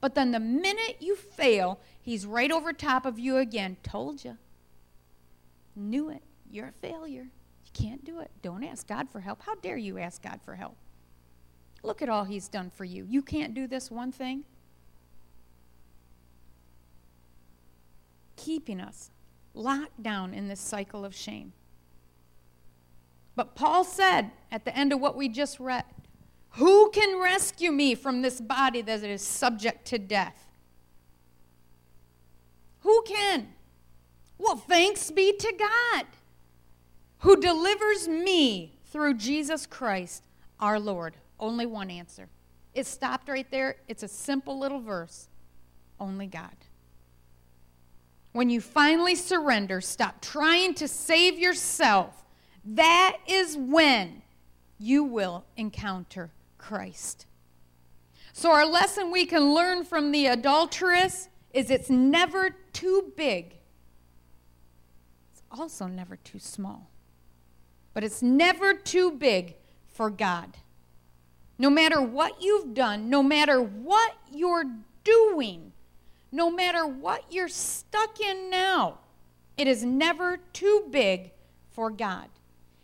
But 0.00 0.14
then 0.14 0.30
the 0.30 0.40
minute 0.40 0.96
you 1.00 1.16
fail, 1.16 1.80
he's 2.00 2.24
right 2.24 2.50
over 2.50 2.72
top 2.72 3.04
of 3.04 3.18
you 3.18 3.36
again. 3.36 3.76
Told 3.82 4.24
you. 4.24 4.38
Knew 5.76 6.08
it. 6.08 6.22
You're 6.50 6.68
a 6.68 6.72
failure. 6.72 7.24
You 7.24 7.72
You 7.74 7.88
can't 7.88 8.04
do 8.06 8.20
it. 8.20 8.30
Don't 8.40 8.64
ask 8.64 8.88
God 8.88 9.10
for 9.10 9.20
help. 9.20 9.42
How 9.42 9.54
dare 9.56 9.76
you 9.76 9.98
ask 9.98 10.22
God 10.22 10.40
for 10.42 10.54
help? 10.54 10.78
Look 11.82 12.02
at 12.02 12.08
all 12.08 12.24
He's 12.24 12.48
done 12.48 12.70
for 12.70 12.84
you. 12.84 13.06
You 13.08 13.22
can't 13.22 13.54
do 13.54 13.66
this 13.66 13.90
one 13.90 14.12
thing. 14.12 14.44
Keeping 18.36 18.80
us 18.80 19.10
locked 19.54 20.02
down 20.02 20.34
in 20.34 20.48
this 20.48 20.60
cycle 20.60 21.04
of 21.04 21.14
shame. 21.14 21.52
But 23.34 23.54
Paul 23.54 23.84
said 23.84 24.30
at 24.50 24.64
the 24.64 24.76
end 24.76 24.92
of 24.92 25.00
what 25.00 25.16
we 25.16 25.28
just 25.28 25.58
read, 25.58 25.84
Who 26.52 26.90
can 26.90 27.20
rescue 27.20 27.72
me 27.72 27.94
from 27.94 28.22
this 28.22 28.40
body 28.40 28.82
that 28.82 29.02
is 29.02 29.22
subject 29.22 29.86
to 29.86 29.98
death? 29.98 30.46
Who 32.80 33.02
can? 33.06 33.48
Well, 34.38 34.56
thanks 34.56 35.10
be 35.10 35.32
to 35.32 35.54
God 35.58 36.06
who 37.22 37.36
delivers 37.36 38.08
me 38.08 38.78
through 38.84 39.14
Jesus 39.14 39.64
Christ 39.64 40.24
our 40.58 40.78
Lord. 40.78 41.14
Only 41.42 41.66
one 41.66 41.90
answer. 41.90 42.28
It 42.72 42.86
stopped 42.86 43.28
right 43.28 43.50
there. 43.50 43.76
It's 43.88 44.04
a 44.04 44.08
simple 44.08 44.60
little 44.60 44.80
verse. 44.80 45.28
Only 45.98 46.28
God. 46.28 46.54
When 48.30 48.48
you 48.48 48.60
finally 48.60 49.16
surrender, 49.16 49.80
stop 49.80 50.22
trying 50.22 50.74
to 50.74 50.86
save 50.86 51.38
yourself, 51.38 52.24
that 52.64 53.16
is 53.26 53.56
when 53.56 54.22
you 54.78 55.02
will 55.02 55.44
encounter 55.56 56.30
Christ. 56.58 57.26
So, 58.32 58.52
our 58.52 58.64
lesson 58.64 59.10
we 59.10 59.26
can 59.26 59.52
learn 59.52 59.84
from 59.84 60.12
the 60.12 60.26
adulteress 60.26 61.28
is 61.52 61.70
it's 61.70 61.90
never 61.90 62.50
too 62.72 63.12
big, 63.16 63.56
it's 65.32 65.42
also 65.50 65.86
never 65.88 66.16
too 66.16 66.38
small. 66.38 66.88
But 67.94 68.04
it's 68.04 68.22
never 68.22 68.72
too 68.72 69.10
big 69.10 69.56
for 69.88 70.08
God. 70.08 70.56
No 71.62 71.70
matter 71.70 72.02
what 72.02 72.42
you've 72.42 72.74
done, 72.74 73.08
no 73.08 73.22
matter 73.22 73.62
what 73.62 74.16
you're 74.32 74.64
doing, 75.04 75.70
no 76.32 76.50
matter 76.50 76.84
what 76.84 77.24
you're 77.30 77.46
stuck 77.46 78.18
in 78.18 78.50
now, 78.50 78.98
it 79.56 79.68
is 79.68 79.84
never 79.84 80.38
too 80.52 80.88
big 80.90 81.30
for 81.70 81.88
God. 81.88 82.30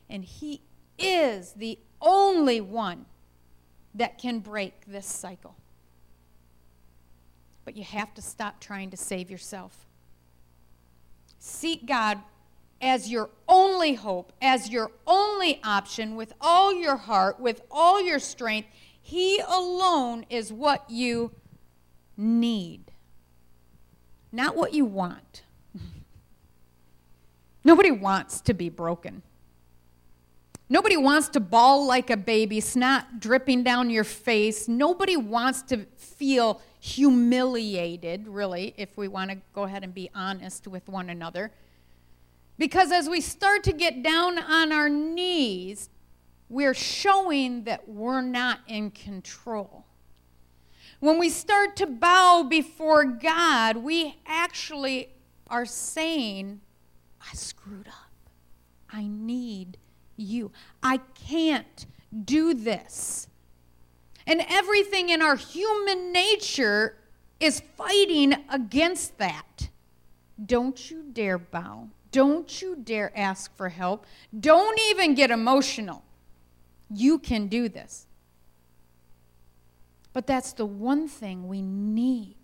And 0.09 0.25
He 0.25 0.61
is 0.97 1.55
the 1.55 1.81
only 2.01 2.61
one 2.61 3.07
that 3.97 4.17
can 4.17 4.39
break 4.39 4.85
this 4.87 5.07
cycle. 5.07 5.57
But 7.65 7.77
you 7.77 7.83
have 7.83 8.15
to 8.15 8.23
stop 8.23 8.61
trying 8.61 8.91
to 8.91 8.97
save 8.97 9.29
yourself. 9.29 9.89
Seek 11.41 11.85
God 11.85 12.21
as 12.81 13.09
your 13.09 13.31
only 13.49 13.95
hope, 13.95 14.33
as 14.41 14.69
your 14.69 14.91
only 15.07 15.61
option, 15.65 16.17
with 16.17 16.33
all 16.41 16.73
your 16.73 16.97
heart, 16.97 17.41
with 17.41 17.61
all 17.71 18.01
your 18.01 18.19
strength. 18.19 18.69
He 19.01 19.41
alone 19.41 20.27
is 20.31 20.53
what 20.53 20.89
you 20.89 21.33
need, 22.17 22.93
not 24.31 24.55
what 24.57 24.75
you 24.75 24.85
want. 24.85 25.43
Nobody 27.65 27.91
wants 27.91 28.41
to 28.43 28.55
be 28.55 28.69
broken. 28.69 29.23
Nobody 30.71 30.99
wants 30.99 31.31
to 31.31 31.41
bawl 31.41 31.87
like 31.87 32.11
a 32.11 32.17
baby, 32.17 32.61
snot 32.61 33.21
dripping 33.21 33.63
down 33.63 33.89
your 33.89 34.05
face. 34.05 34.69
Nobody 34.69 35.17
wants 35.17 35.63
to 35.63 35.87
feel 35.97 36.61
humiliated, 36.79 38.29
really, 38.29 38.75
if 38.77 38.95
we 38.97 39.09
want 39.09 39.31
to 39.31 39.39
go 39.55 39.63
ahead 39.63 39.83
and 39.83 39.95
be 39.95 40.11
honest 40.15 40.69
with 40.69 40.87
one 40.89 41.09
another. 41.09 41.51
Because 42.59 42.91
as 42.91 43.09
we 43.09 43.21
start 43.21 43.63
to 43.65 43.73
get 43.73 44.03
down 44.03 44.39
on 44.39 44.73
our 44.73 44.89
knees, 44.89 45.89
we're 46.49 46.75
showing 46.75 47.65
that 47.65 47.89
we're 47.89 48.21
not 48.21 48.61
in 48.67 48.91
control. 48.91 49.85
When 51.01 51.19
we 51.19 51.29
start 51.29 51.77
to 51.77 51.87
bow 51.87 52.43
before 52.49 53.05
God, 53.05 53.77
we 53.77 54.17
actually 54.27 55.11
are 55.47 55.67
saying, 55.67 56.61
I 57.21 57.35
screwed 57.35 57.87
up. 57.87 57.95
I 58.91 59.07
need 59.07 59.79
you. 60.17 60.51
I 60.83 60.99
can't 61.27 61.87
do 62.25 62.55
this. 62.55 63.29
And 64.27 64.43
everything 64.49 65.11
in 65.11 65.23
our 65.23 65.37
human 65.37 66.13
nature 66.13 66.97
is 67.39 67.63
fighting 67.77 68.35
against 68.51 69.19
that. 69.19 69.69
Don't 70.45 70.91
you 70.91 71.05
dare 71.13 71.39
bow. 71.39 71.89
Don't 72.11 72.63
you 72.63 72.77
dare 72.77 73.13
ask 73.17 73.55
for 73.57 73.69
help. 73.69 74.07
Don't 74.39 74.79
even 74.91 75.15
get 75.15 75.31
emotional. 75.31 76.05
You 76.91 77.19
can 77.19 77.49
do 77.49 77.69
this. 77.69 78.07
But 80.13 80.27
that's 80.27 80.53
the 80.53 80.67
one 80.67 81.07
thing 81.07 81.49
we 81.49 81.63
need. 81.63 82.37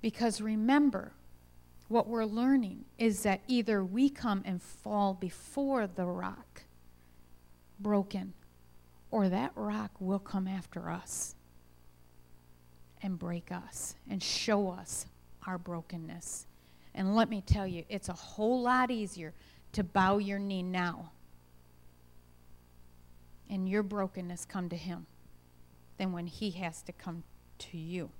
Because 0.00 0.40
remember, 0.40 1.12
what 1.88 2.06
we're 2.06 2.24
learning 2.24 2.84
is 2.98 3.24
that 3.24 3.40
either 3.48 3.84
we 3.84 4.08
come 4.08 4.42
and 4.44 4.62
fall 4.62 5.12
before 5.12 5.86
the 5.88 6.06
rock, 6.06 6.62
broken, 7.80 8.32
or 9.10 9.28
that 9.28 9.52
rock 9.56 9.90
will 9.98 10.20
come 10.20 10.46
after 10.46 10.88
us 10.88 11.34
and 13.02 13.18
break 13.18 13.50
us 13.50 13.96
and 14.08 14.22
show 14.22 14.70
us 14.70 15.06
our 15.46 15.58
brokenness. 15.58 16.46
And 17.00 17.16
let 17.16 17.30
me 17.30 17.40
tell 17.40 17.66
you, 17.66 17.84
it's 17.88 18.10
a 18.10 18.12
whole 18.12 18.60
lot 18.60 18.90
easier 18.90 19.32
to 19.72 19.82
bow 19.82 20.18
your 20.18 20.38
knee 20.38 20.62
now 20.62 21.12
and 23.48 23.66
your 23.66 23.82
brokenness 23.82 24.44
come 24.44 24.68
to 24.68 24.76
Him 24.76 25.06
than 25.96 26.12
when 26.12 26.26
He 26.26 26.50
has 26.50 26.82
to 26.82 26.92
come 26.92 27.24
to 27.60 27.78
you. 27.78 28.10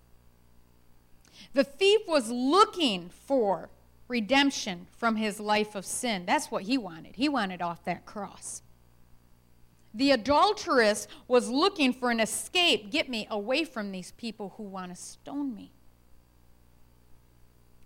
The 1.52 1.62
thief 1.62 2.08
was 2.08 2.30
looking 2.30 3.10
for 3.10 3.68
redemption 4.08 4.86
from 4.96 5.16
his 5.16 5.38
life 5.38 5.74
of 5.74 5.84
sin. 5.84 6.24
That's 6.24 6.50
what 6.50 6.62
he 6.62 6.78
wanted. 6.78 7.16
He 7.16 7.28
wanted 7.28 7.60
off 7.60 7.84
that 7.84 8.06
cross. 8.06 8.62
The 9.92 10.10
adulteress 10.10 11.06
was 11.28 11.50
looking 11.50 11.92
for 11.92 12.10
an 12.10 12.18
escape. 12.18 12.90
Get 12.90 13.10
me 13.10 13.26
away 13.30 13.64
from 13.64 13.92
these 13.92 14.12
people 14.12 14.54
who 14.56 14.62
want 14.62 14.90
to 14.90 14.96
stone 14.96 15.54
me. 15.54 15.70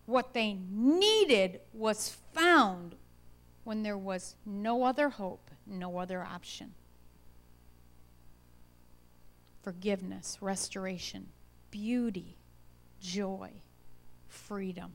What 0.06 0.34
they 0.34 0.58
needed 0.70 1.60
was 1.72 2.16
found 2.32 2.94
when 3.64 3.82
there 3.82 3.98
was 3.98 4.36
no 4.44 4.84
other 4.84 5.08
hope, 5.08 5.50
no 5.66 5.98
other 5.98 6.22
option. 6.22 6.74
Forgiveness, 9.62 10.38
restoration, 10.42 11.28
beauty, 11.70 12.36
joy, 13.00 13.50
freedom. 14.28 14.92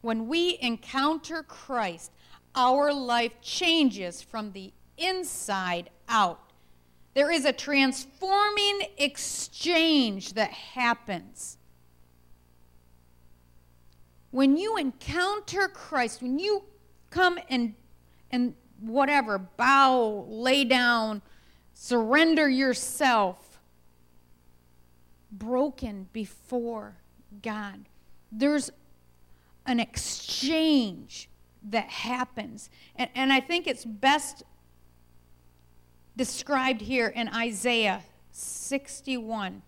When 0.00 0.28
we 0.28 0.56
encounter 0.62 1.42
Christ, 1.42 2.12
our 2.54 2.92
life 2.92 3.40
changes 3.42 4.22
from 4.22 4.52
the 4.52 4.72
inside 4.96 5.90
out. 6.08 6.52
There 7.12 7.30
is 7.30 7.44
a 7.44 7.52
transforming 7.52 8.82
exchange 8.96 10.32
that 10.32 10.50
happens 10.50 11.57
when 14.30 14.56
you 14.56 14.76
encounter 14.76 15.68
Christ, 15.68 16.22
when 16.22 16.38
you 16.38 16.64
come 17.10 17.38
and 17.48 17.74
and 18.30 18.54
whatever, 18.80 19.38
bow, 19.38 20.26
lay 20.28 20.64
down, 20.64 21.22
surrender 21.72 22.48
yourself, 22.48 23.60
broken 25.32 26.08
before 26.12 26.96
God. 27.42 27.86
There's 28.30 28.70
an 29.66 29.80
exchange 29.80 31.28
that 31.62 31.88
happens. 31.88 32.70
And, 32.96 33.10
and 33.14 33.32
I 33.32 33.40
think 33.40 33.66
it's 33.66 33.84
best 33.84 34.42
described 36.16 36.80
here 36.80 37.08
in 37.08 37.28
Isaiah 37.28 38.02
61. 38.32 39.62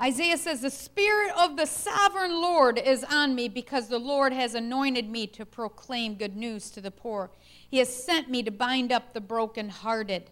Isaiah 0.00 0.38
says, 0.38 0.60
The 0.60 0.70
Spirit 0.70 1.32
of 1.38 1.56
the 1.56 1.66
sovereign 1.66 2.32
Lord 2.32 2.78
is 2.78 3.04
on 3.04 3.34
me 3.34 3.48
because 3.48 3.88
the 3.88 3.98
Lord 3.98 4.32
has 4.32 4.54
anointed 4.54 5.08
me 5.08 5.26
to 5.28 5.46
proclaim 5.46 6.16
good 6.16 6.36
news 6.36 6.70
to 6.70 6.80
the 6.80 6.90
poor. 6.90 7.30
He 7.68 7.78
has 7.78 7.94
sent 7.94 8.28
me 8.28 8.42
to 8.42 8.50
bind 8.50 8.90
up 8.90 9.12
the 9.12 9.20
brokenhearted, 9.20 10.30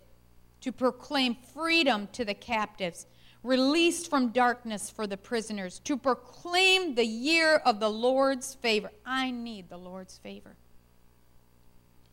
to 0.62 0.72
proclaim 0.72 1.36
freedom 1.54 2.08
to 2.12 2.24
the 2.24 2.34
captives, 2.34 3.06
released 3.44 4.10
from 4.10 4.30
darkness 4.30 4.90
for 4.90 5.06
the 5.06 5.16
prisoners, 5.16 5.78
to 5.80 5.96
proclaim 5.96 6.96
the 6.96 7.06
year 7.06 7.56
of 7.56 7.78
the 7.78 7.90
Lord's 7.90 8.54
favor. 8.54 8.90
I 9.06 9.30
need 9.30 9.68
the 9.68 9.78
Lord's 9.78 10.18
favor. 10.18 10.56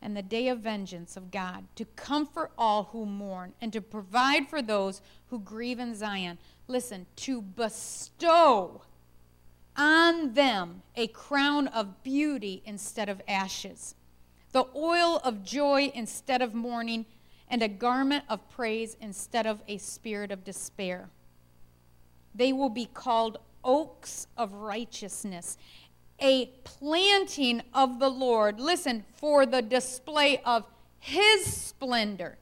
And 0.02 0.16
the 0.16 0.22
day 0.22 0.48
of 0.48 0.60
vengeance 0.60 1.18
of 1.18 1.30
God, 1.30 1.66
to 1.76 1.84
comfort 1.84 2.52
all 2.58 2.90
who 2.92 3.06
mourn, 3.06 3.54
and 3.60 3.74
to 3.74 3.82
provide 3.82 4.48
for 4.48 4.62
those 4.62 5.02
who 5.28 5.40
grieve 5.40 5.80
in 5.80 5.94
Zion 5.94 6.38
listen, 6.70 7.06
to 7.18 7.42
bestow 7.42 8.82
on 9.76 10.34
them 10.34 10.84
a 10.96 11.08
crown 11.08 11.68
of 11.68 12.04
beauty 12.04 12.62
instead 12.66 13.10
of 13.10 13.22
ashes, 13.28 13.96
the 14.52 14.66
oil 14.76 15.20
of 15.24 15.44
joy 15.44 15.92
instead 15.94 16.42
of 16.42 16.54
mourning, 16.54 17.06
and 17.50 17.64
a 17.64 17.68
garment 17.68 18.24
of 18.30 18.48
praise 18.50 18.96
instead 19.02 19.48
of 19.48 19.62
a 19.68 19.78
spirit 19.78 20.32
of 20.32 20.44
despair. 20.44 21.10
They 22.36 22.54
will 22.54 22.70
be 22.70 22.86
called 22.86 23.40
oaks 23.64 24.28
of 24.38 24.54
righteousness, 24.54 25.58
a 26.22 26.48
planting 26.64 27.64
of 27.74 28.00
the 28.00 28.10
Lord. 28.10 28.60
Listen, 28.60 29.04
for 29.16 29.46
the 29.46 29.62
display 29.62 30.42
of 30.46 30.66
his 31.00 31.46
splendor. 31.46 32.38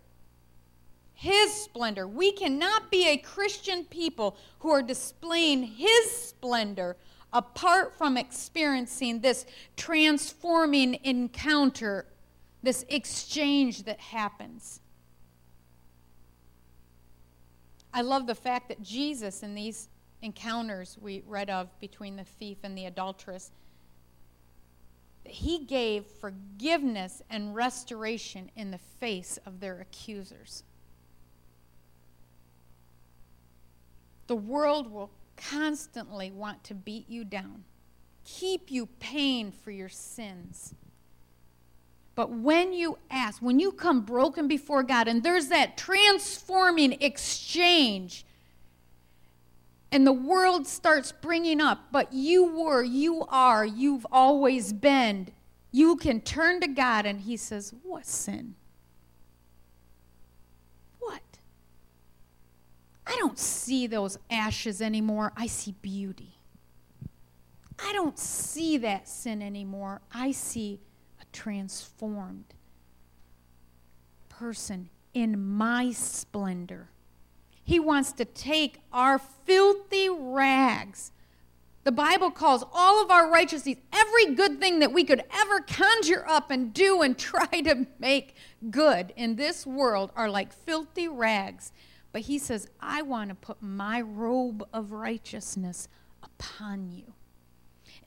His 1.20 1.52
splendor. 1.52 2.08
We 2.08 2.32
cannot 2.32 2.92
be 2.92 3.08
a 3.08 3.18
Christian 3.18 3.86
people 3.86 4.38
who 4.60 4.70
are 4.70 4.84
displaying 4.84 5.64
his 5.64 6.12
splendor 6.12 6.96
apart 7.34 7.98
from 7.98 8.18
experiencing 8.18 9.22
this 9.22 9.48
transforming 9.76 11.00
encounter, 11.04 12.06
this 12.62 12.86
exchange 12.88 13.86
that 13.86 14.00
happens. 14.00 14.80
I 17.92 18.02
love 18.02 18.28
the 18.28 18.36
fact 18.36 18.70
that 18.70 18.84
Jesus, 18.84 19.42
in 19.42 19.56
these 19.56 19.90
encounters 20.22 21.00
we 21.02 21.24
read 21.26 21.50
of 21.50 21.68
between 21.80 22.16
the 22.16 22.26
thief 22.26 22.60
and 22.62 22.78
the 22.78 22.86
adulteress, 22.86 23.50
he 25.26 25.66
gave 25.66 26.06
forgiveness 26.06 27.24
and 27.28 27.56
restoration 27.56 28.52
in 28.56 28.70
the 28.70 28.78
face 28.78 29.40
of 29.48 29.60
their 29.60 29.82
accusers. 29.82 30.64
The 34.28 34.36
world 34.36 34.92
will 34.92 35.10
constantly 35.36 36.32
want 36.32 36.64
to 36.66 36.74
beat 36.74 37.10
you 37.10 37.24
down, 37.24 37.64
keep 38.26 38.70
you 38.72 38.88
paying 39.00 39.52
for 39.52 39.72
your 39.72 39.90
sins. 39.90 40.76
But 42.16 42.32
when 42.32 42.74
you 42.74 42.98
ask, 43.12 43.44
when 43.44 43.60
you 43.60 43.72
come 43.72 44.02
broken 44.02 44.48
before 44.48 44.82
God, 44.82 45.08
and 45.08 45.22
there's 45.22 45.50
that 45.50 45.78
transforming 45.78 46.94
exchange, 46.94 48.26
and 49.92 50.06
the 50.06 50.14
world 50.14 50.68
starts 50.68 51.12
bringing 51.12 51.62
up, 51.62 51.90
but 51.92 52.12
you 52.12 52.44
were, 52.44 52.84
you 52.84 53.24
are, 53.30 53.64
you've 53.64 54.06
always 54.12 54.74
been, 54.74 55.28
you 55.72 55.96
can 55.96 56.20
turn 56.22 56.60
to 56.62 56.68
God, 56.68 57.06
and 57.06 57.22
He 57.22 57.38
says, 57.38 57.74
What 57.84 58.08
sin? 58.08 58.56
What? 61.00 61.22
I 63.08 63.16
don't 63.16 63.40
see 63.40 63.88
those 63.88 64.18
ashes 64.30 64.82
anymore. 64.82 65.32
I 65.38 65.48
see 65.48 65.74
beauty. 65.82 66.38
I 67.80 67.94
don't 67.94 68.20
see 68.20 68.78
that 68.80 69.08
sin 69.08 69.42
anymore. 69.42 70.02
I 70.14 70.32
see 70.32 70.82
a 71.22 71.26
transformed 71.32 72.54
person 74.28 74.90
in 75.14 75.40
my 75.40 75.92
splendor. 75.92 76.90
He 77.64 77.80
wants 77.80 78.12
to 78.14 78.26
take 78.26 78.82
our 78.92 79.20
filthy 79.20 80.10
rags. 80.10 81.12
The 81.84 81.92
Bible 81.92 82.32
calls 82.32 82.66
all 82.74 83.02
of 83.02 83.10
our 83.10 83.32
righteousness, 83.32 83.78
every 83.94 84.36
good 84.36 84.60
thing 84.60 84.80
that 84.80 84.92
we 84.92 85.06
could 85.06 85.24
ever 85.34 85.62
conjure 85.62 86.28
up 86.28 86.52
and 86.52 86.74
do 86.74 87.02
and 87.02 87.18
try 87.18 87.48
to 87.62 87.88
make 88.00 88.36
good 88.70 89.14
in 89.16 89.38
this 89.38 89.66
world 89.66 90.12
are 90.16 90.30
like 90.30 90.52
filthy 90.52 91.08
rags. 91.08 91.72
But 92.18 92.24
he 92.24 92.40
says, 92.40 92.68
I 92.80 93.04
want 93.04 93.30
to 93.30 93.36
put 93.36 93.62
my 93.62 94.02
robe 94.02 94.68
of 94.74 94.92
righteousness 94.92 95.88
upon 96.24 96.90
you 96.90 97.14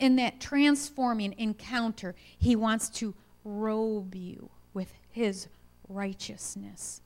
in 0.00 0.16
that 0.16 0.40
transforming 0.40 1.32
encounter, 1.38 2.16
he 2.36 2.56
wants 2.56 2.88
to 2.88 3.14
robe 3.44 4.16
you 4.16 4.50
with 4.74 4.92
his 5.12 5.46
righteousness. 5.88 7.02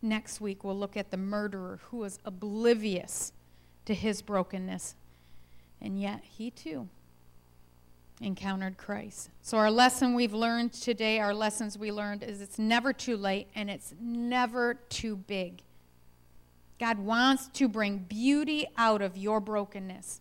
Next 0.00 0.40
week, 0.40 0.64
we'll 0.64 0.78
look 0.78 0.96
at 0.96 1.10
the 1.10 1.18
murderer 1.18 1.80
who 1.90 1.98
was 1.98 2.18
oblivious 2.24 3.34
to 3.84 3.92
his 3.92 4.22
brokenness, 4.22 4.94
and 5.78 6.00
yet 6.00 6.22
he 6.24 6.50
too 6.50 6.88
encountered 8.22 8.76
Christ. 8.76 9.30
So, 9.42 9.58
our 9.58 9.70
lesson 9.70 10.14
we've 10.14 10.32
learned 10.32 10.72
today, 10.72 11.18
our 11.18 11.34
lessons 11.34 11.76
we 11.76 11.90
learned, 11.92 12.22
is 12.22 12.40
it's 12.40 12.58
never 12.58 12.92
too 12.92 13.16
late 13.16 13.48
and 13.54 13.68
it's 13.68 13.94
never 14.00 14.74
too 14.74 15.16
big. 15.16 15.62
God 16.78 16.98
wants 16.98 17.48
to 17.54 17.68
bring 17.68 17.98
beauty 17.98 18.66
out 18.76 19.02
of 19.02 19.16
your 19.16 19.40
brokenness, 19.40 20.20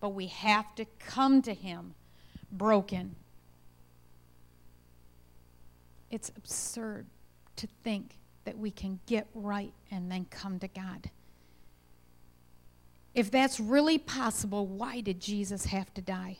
but 0.00 0.10
we 0.10 0.26
have 0.26 0.74
to 0.74 0.84
come 0.98 1.42
to 1.42 1.54
Him 1.54 1.94
broken. 2.50 3.16
It's 6.10 6.30
absurd 6.36 7.06
to 7.56 7.66
think 7.82 8.18
that 8.44 8.58
we 8.58 8.70
can 8.70 9.00
get 9.06 9.26
right 9.34 9.72
and 9.90 10.10
then 10.10 10.26
come 10.30 10.58
to 10.58 10.68
God. 10.68 11.10
If 13.14 13.30
that's 13.30 13.60
really 13.60 13.98
possible, 13.98 14.66
why 14.66 15.00
did 15.00 15.20
Jesus 15.20 15.66
have 15.66 15.92
to 15.94 16.00
die? 16.00 16.38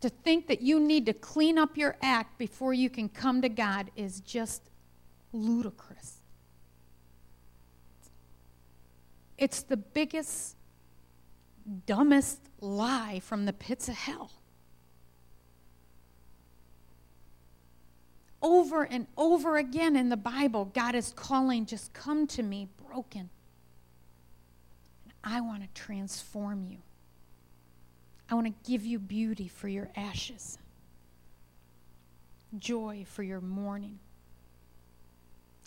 To 0.00 0.08
think 0.08 0.46
that 0.46 0.62
you 0.62 0.78
need 0.78 1.06
to 1.06 1.12
clean 1.12 1.58
up 1.58 1.76
your 1.76 1.96
act 2.00 2.38
before 2.38 2.72
you 2.72 2.88
can 2.88 3.08
come 3.08 3.42
to 3.42 3.48
God 3.48 3.90
is 3.96 4.20
just 4.20 4.70
ludicrous. 5.32 6.18
It's 9.36 9.62
the 9.62 9.76
biggest, 9.76 10.56
dumbest 11.86 12.40
lie 12.60 13.20
from 13.20 13.44
the 13.44 13.52
pits 13.52 13.88
of 13.88 13.94
hell. 13.94 14.30
Over 18.40 18.84
and 18.84 19.06
over 19.16 19.56
again 19.56 19.96
in 19.96 20.10
the 20.10 20.16
Bible, 20.16 20.66
God 20.66 20.94
is 20.94 21.12
calling, 21.14 21.66
just 21.66 21.92
come 21.92 22.26
to 22.28 22.42
me 22.42 22.68
broken. 22.88 23.30
I 25.24 25.40
want 25.40 25.62
to 25.62 25.68
transform 25.80 26.64
you. 26.64 26.78
I 28.30 28.34
want 28.34 28.46
to 28.46 28.70
give 28.70 28.84
you 28.84 28.98
beauty 28.98 29.48
for 29.48 29.68
your 29.68 29.88
ashes, 29.96 30.58
joy 32.58 33.04
for 33.06 33.22
your 33.22 33.40
mourning. 33.40 33.98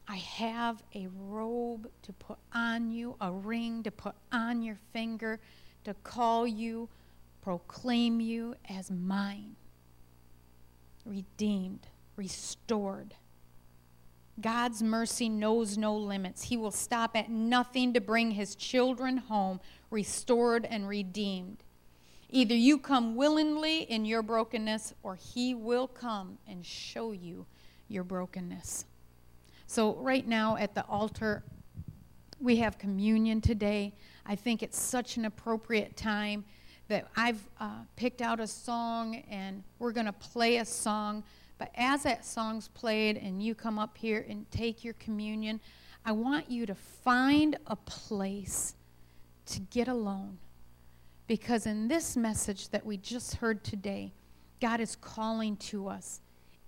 I 0.08 0.18
have 0.18 0.84
a 0.94 1.08
robe 1.08 1.90
to 2.04 2.14
put 2.14 2.38
on 2.54 2.92
you, 2.92 3.16
a 3.22 3.32
ring 3.32 3.82
to 3.84 3.92
put 3.92 4.16
on 4.32 4.62
your 4.62 4.78
finger, 4.94 5.40
to 5.86 5.94
call 6.04 6.46
you, 6.46 6.90
proclaim 7.42 8.20
you 8.20 8.56
as 8.70 8.92
mine, 8.92 9.56
redeemed, 11.06 11.88
restored. 12.16 13.16
God's 14.40 14.84
mercy 14.84 15.30
knows 15.30 15.78
no 15.78 15.96
limits. 15.96 16.44
He 16.44 16.58
will 16.58 16.72
stop 16.72 17.16
at 17.16 17.30
nothing 17.30 17.94
to 17.94 18.02
bring 18.02 18.32
his 18.32 18.56
children 18.56 19.18
home, 19.18 19.60
restored 19.90 20.66
and 20.66 20.88
redeemed. 20.88 21.64
Either 22.32 22.56
you 22.56 22.78
come 22.78 23.16
willingly 23.16 23.82
in 23.84 24.06
your 24.06 24.22
brokenness, 24.22 24.94
or 25.04 25.16
he 25.16 25.54
will 25.54 25.88
come 25.88 26.38
and 26.48 26.66
show 26.66 27.12
you 27.12 27.46
your 27.90 28.04
brokenness. 28.06 28.86
So, 29.68 29.96
right 29.96 30.26
now 30.26 30.56
at 30.56 30.74
the 30.74 30.86
altar, 30.86 31.44
we 32.40 32.58
have 32.58 32.78
communion 32.78 33.42
today. 33.42 33.94
I 34.26 34.36
think 34.36 34.64
it's 34.64 34.80
such 34.80 35.18
an 35.18 35.26
appropriate 35.26 35.96
time 35.96 36.46
that 36.88 37.08
I've 37.16 37.48
uh, 37.60 37.84
picked 37.96 38.22
out 38.22 38.40
a 38.40 38.48
song 38.48 39.24
and 39.30 39.64
we're 39.80 39.92
going 39.92 40.08
to 40.08 40.14
play 40.14 40.58
a 40.58 40.66
song. 40.66 41.24
But 41.58 41.72
as 41.76 42.04
that 42.04 42.26
song's 42.26 42.68
played 42.70 43.18
and 43.18 43.42
you 43.42 43.56
come 43.56 43.78
up 43.78 43.98
here 43.98 44.26
and 44.28 44.50
take 44.52 44.84
your 44.84 44.96
communion, 44.96 45.62
I 46.04 46.12
want 46.14 46.50
you 46.50 46.66
to 46.66 46.76
find 46.76 47.58
a 47.68 47.76
place 47.76 48.76
to 49.48 49.60
get 49.60 49.88
alone. 49.88 50.40
Because 51.32 51.66
in 51.66 51.88
this 51.88 52.18
message 52.18 52.68
that 52.72 52.86
we 52.86 52.98
just 52.98 53.36
heard 53.36 53.64
today, 53.64 54.12
God 54.60 54.82
is 54.82 54.98
calling 54.98 55.56
to 55.72 55.88
us 55.88 56.20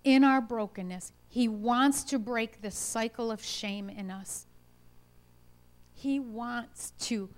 in 0.06 0.23
our 0.23 0.39
brokenness. 0.39 1.12
He 1.28 1.49
wants 1.49 2.06
to 2.06 2.17
break 2.17 2.62
the 2.62 2.71
cycle 2.71 3.29
of 3.29 3.44
shame 3.44 3.90
in 3.90 4.10
us. 4.10 4.46
He 5.94 6.17
wants 6.17 6.94
to 7.00 7.29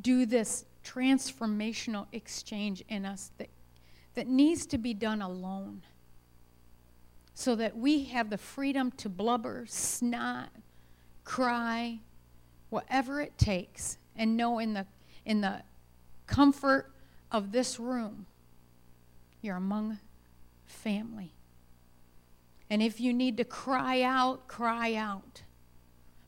do 0.00 0.26
this 0.26 0.64
transformational 0.84 2.08
exchange 2.10 2.82
in 2.88 3.06
us 3.06 3.30
that, 3.38 3.50
that 4.14 4.26
needs 4.26 4.66
to 4.66 4.76
be 4.76 4.92
done 4.92 5.22
alone 5.22 5.82
so 7.32 7.54
that 7.54 7.76
we 7.76 8.06
have 8.06 8.28
the 8.28 8.38
freedom 8.38 8.90
to 8.96 9.08
blubber, 9.08 9.66
snot, 9.68 10.48
cry, 11.22 12.00
whatever 12.70 13.20
it 13.20 13.38
takes, 13.38 13.98
and 14.16 14.36
know 14.36 14.58
in 14.58 14.74
the, 14.74 14.84
in 15.24 15.42
the 15.42 15.62
comfort 16.32 16.90
of 17.30 17.52
this 17.52 17.78
room, 17.78 18.26
you're 19.42 19.56
among 19.56 19.98
family. 20.64 21.34
And 22.70 22.82
if 22.82 23.00
you 23.00 23.12
need 23.12 23.36
to 23.36 23.44
cry 23.44 24.02
out, 24.02 24.48
cry 24.48 24.94
out. 24.94 25.42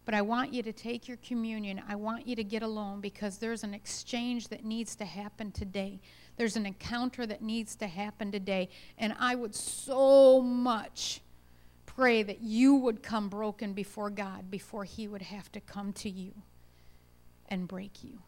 But 0.05 0.15
I 0.15 0.21
want 0.21 0.53
you 0.53 0.63
to 0.63 0.73
take 0.73 1.09
your 1.09 1.17
communion. 1.19 1.81
I 1.89 1.95
want 1.95 2.29
you 2.29 2.37
to 2.37 2.45
get 2.45 2.63
alone 2.63 3.01
because 3.01 3.39
there's 3.39 3.65
an 3.65 3.73
exchange 3.73 4.49
that 4.49 4.63
needs 4.63 4.95
to 4.97 5.07
happen 5.07 5.51
today. 5.51 6.01
There's 6.37 6.57
an 6.57 6.67
encounter 6.67 7.25
that 7.25 7.41
needs 7.41 7.75
to 7.77 7.87
happen 7.87 8.31
today. 8.31 8.69
And 8.99 9.15
I 9.19 9.35
would 9.35 9.55
so 9.55 10.43
much 10.43 11.23
pray 11.87 12.23
that 12.23 12.43
you 12.43 12.75
would 12.75 13.03
come 13.03 13.31
broken 13.31 13.73
before 13.73 14.11
God 14.11 14.51
before 14.51 14.85
He 14.85 15.09
would 15.09 15.23
have 15.23 15.51
to 15.53 15.61
come 15.61 15.95
to 15.95 16.11
you 16.11 16.33
and 17.49 17.67
break 17.67 18.05
you. 18.05 18.19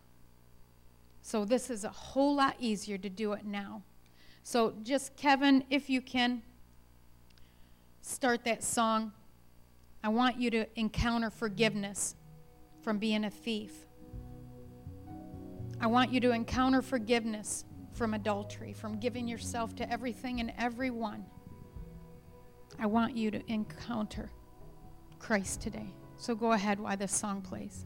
So 1.27 1.45
this 1.45 1.71
is 1.71 1.83
a 1.83 1.89
whole 1.89 2.37
lot 2.37 2.55
easier 2.61 2.97
to 2.99 3.11
do 3.11 3.33
it 3.33 3.45
now. 3.45 3.83
So 4.45 4.75
just, 4.85 5.17
Kevin, 5.17 5.65
if 5.71 5.91
you 5.91 6.01
can, 6.01 6.41
start 8.01 8.45
that 8.45 8.63
song. 8.63 9.11
I 10.05 10.09
want 10.09 10.39
you 10.39 10.53
to 10.53 10.67
encounter 10.79 11.31
forgiveness 11.31 12.15
from 12.81 12.99
being 12.99 13.25
a 13.25 13.31
thief. 13.31 13.73
I 15.81 15.89
want 15.89 16.13
you 16.13 16.21
to 16.21 16.31
encounter 16.31 16.81
forgiveness 16.81 17.65
from 17.91 18.15
adultery, 18.15 18.73
from 18.73 19.01
giving 19.01 19.27
yourself 19.27 19.75
to 19.77 19.93
everything 19.93 20.39
and 20.39 20.53
everyone. 20.57 21.27
I 22.79 22.87
want 22.87 23.17
you 23.17 23.33
to 23.33 23.53
encounter 23.53 24.31
Christ 25.19 25.61
today. 25.61 25.93
So 26.19 26.37
go 26.37 26.53
ahead 26.53 26.79
while 26.79 26.97
this 26.97 27.13
song 27.13 27.43
plays. 27.43 27.85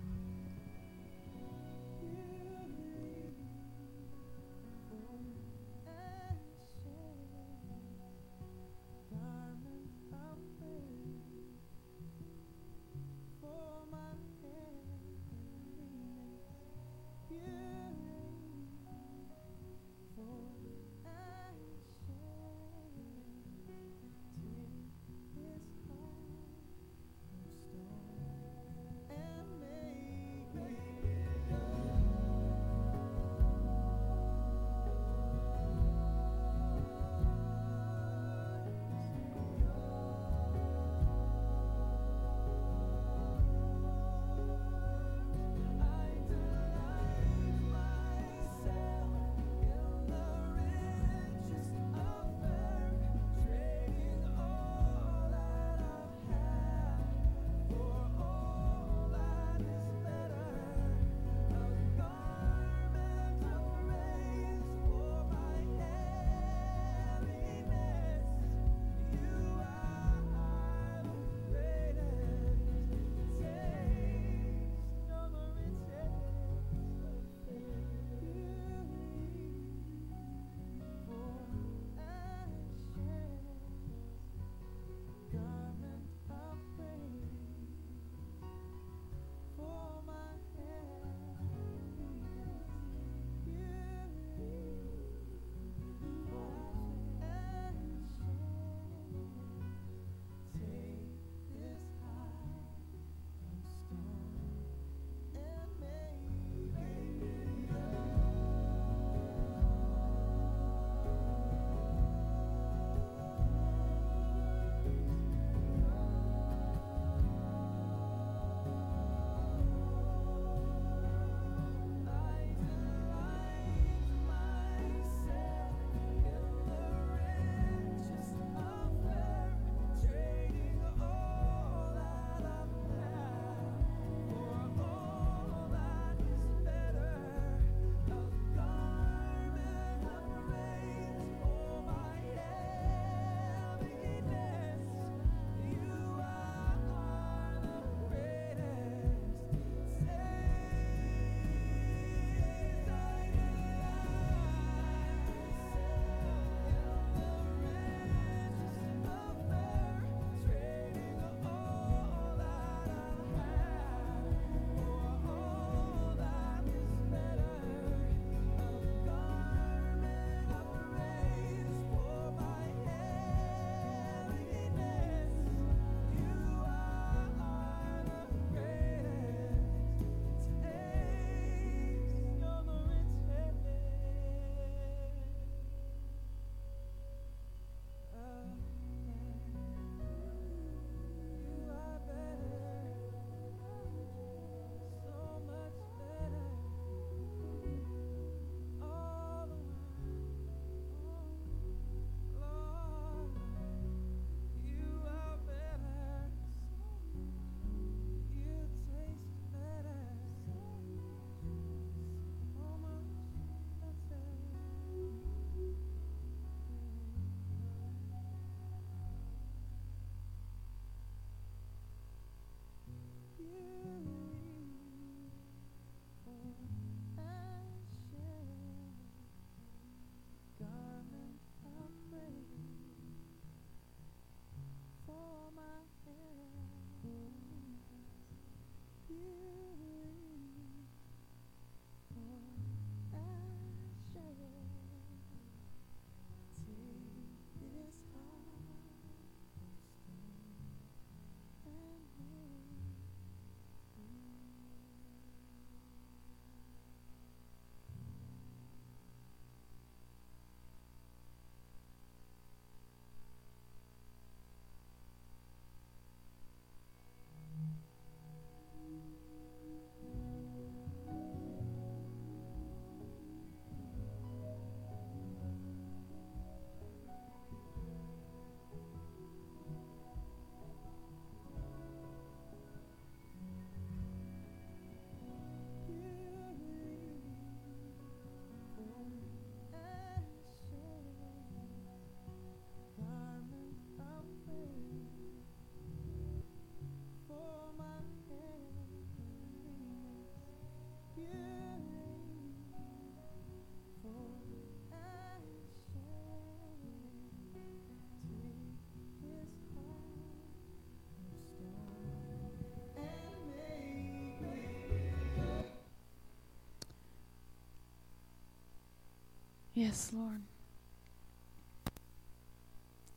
Yes, 319.80 320.10
Lord. 320.12 320.42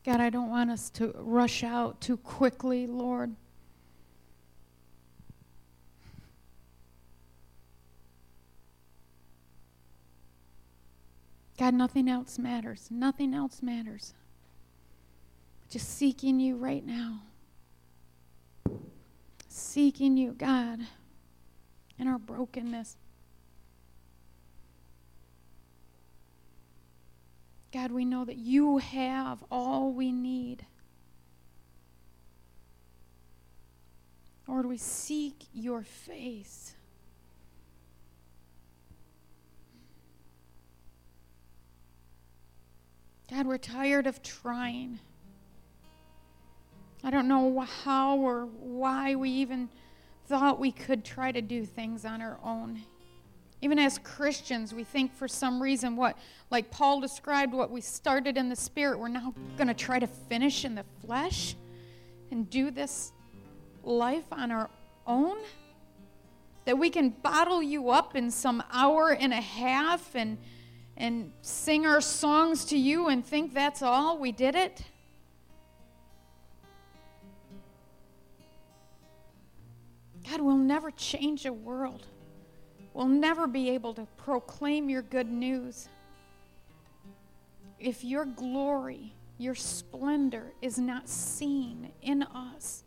God, 0.05 0.21
I 0.21 0.29
don't 0.29 0.49
want 0.49 0.71
us 0.71 0.89
to 0.91 1.13
rush 1.17 1.61
out 1.61 1.99
too 1.99 2.15
quickly, 2.15 2.87
Lord. 2.87 3.35
God, 11.57 11.73
nothing 11.73 12.07
else 12.07 12.39
matters. 12.39 12.87
Nothing 12.89 13.33
else 13.33 13.61
matters. 13.61 14.13
Just 15.69 15.89
seeking 15.97 16.39
you 16.39 16.55
right 16.55 16.85
now. 16.85 17.23
Seeking 19.49 20.15
you, 20.15 20.31
God, 20.31 20.79
in 21.99 22.07
our 22.07 22.17
brokenness. 22.17 22.95
God, 27.73 27.91
we 27.91 28.05
know 28.05 28.23
that 28.23 28.37
you 28.37 28.77
have 28.77 29.43
all 29.49 29.91
we 29.91 30.11
need. 30.11 30.67
Lord, 34.47 34.67
we 34.67 34.77
seek 34.77 35.45
your 35.51 35.81
face. 35.81 36.75
God, 43.31 43.47
we're 43.47 43.57
tired 43.57 44.05
of 44.05 44.21
trying. 44.21 44.99
I 47.03 47.09
don't 47.09 47.27
know 47.27 47.61
how 47.61 48.17
or 48.17 48.45
why 48.45 49.15
we 49.15 49.31
even 49.31 49.69
thought 50.27 50.59
we 50.59 50.71
could 50.71 51.03
try 51.03 51.31
to 51.31 51.41
do 51.41 51.65
things 51.65 52.05
on 52.05 52.21
our 52.21 52.37
own. 52.43 52.83
Even 53.63 53.79
as 53.79 53.97
Christians, 53.97 54.73
we 54.73 54.83
think 54.83 55.15
for 55.15 55.25
some 55.25 55.63
reason 55.63 55.95
what, 55.95 56.17
like 56.51 56.69
Paul 56.69 56.99
described, 56.99 57.53
what 57.53 57.71
we 57.71 57.79
started 57.79 58.35
in 58.35 58.49
the 58.49 58.57
spirit, 58.57 58.99
we're 58.99 59.07
now 59.07 59.33
going 59.55 59.69
to 59.69 59.73
try 59.73 59.99
to 59.99 60.05
finish 60.05 60.65
in 60.65 60.75
the 60.75 60.83
flesh 60.99 61.55
and 62.29 62.49
do 62.49 62.71
this 62.71 63.13
life 63.81 64.25
on 64.33 64.51
our 64.51 64.69
own. 65.07 65.37
That 66.65 66.77
we 66.77 66.89
can 66.89 67.11
bottle 67.11 67.63
you 67.63 67.89
up 67.89 68.17
in 68.17 68.31
some 68.31 68.61
hour 68.69 69.13
and 69.13 69.31
a 69.31 69.39
half 69.39 70.13
and, 70.13 70.37
and 70.97 71.31
sing 71.41 71.85
our 71.85 72.01
songs 72.01 72.65
to 72.65 72.77
you 72.77 73.07
and 73.07 73.25
think 73.25 73.53
that's 73.53 73.81
all, 73.81 74.17
we 74.17 74.33
did 74.33 74.55
it. 74.55 74.81
God 80.29 80.41
will 80.41 80.57
never 80.57 80.91
change 80.91 81.45
a 81.45 81.53
world 81.53 82.07
will 82.93 83.07
never 83.07 83.47
be 83.47 83.69
able 83.71 83.93
to 83.93 84.07
proclaim 84.17 84.89
your 84.89 85.01
good 85.01 85.31
news 85.31 85.89
if 87.79 88.03
your 88.03 88.25
glory, 88.25 89.13
your 89.37 89.55
splendor 89.55 90.53
is 90.61 90.77
not 90.77 91.09
seen 91.09 91.91
in 92.01 92.23
us. 92.23 92.83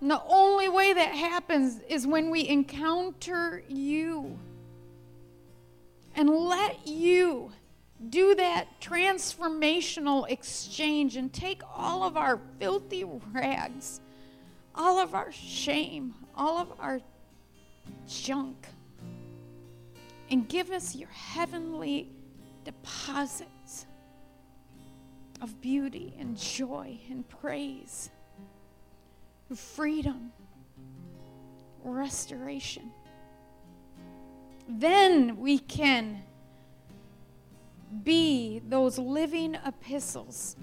And 0.00 0.10
the 0.10 0.22
only 0.28 0.68
way 0.68 0.92
that 0.92 1.14
happens 1.14 1.80
is 1.88 2.06
when 2.06 2.30
we 2.30 2.46
encounter 2.48 3.62
you 3.68 4.38
and 6.14 6.28
let 6.28 6.86
you 6.86 7.52
do 8.10 8.34
that 8.34 8.80
transformational 8.80 10.28
exchange 10.28 11.16
and 11.16 11.32
take 11.32 11.62
all 11.74 12.02
of 12.02 12.16
our 12.16 12.38
filthy 12.58 13.04
rags, 13.32 14.00
all 14.74 14.98
of 14.98 15.14
our 15.14 15.32
shame, 15.32 16.14
all 16.34 16.58
of 16.58 16.72
our 16.78 17.00
junk 18.06 18.66
and 20.30 20.48
give 20.48 20.70
us 20.70 20.94
your 20.94 21.08
heavenly 21.08 22.10
deposits 22.64 23.86
of 25.40 25.60
beauty 25.60 26.14
and 26.18 26.36
joy 26.36 26.98
and 27.10 27.28
praise, 27.28 28.10
freedom, 29.54 30.32
restoration. 31.84 32.90
Then 34.68 35.36
we 35.36 35.58
can 35.58 36.22
be 38.02 38.60
those 38.68 38.98
living 38.98 39.56
epistles 39.64 40.56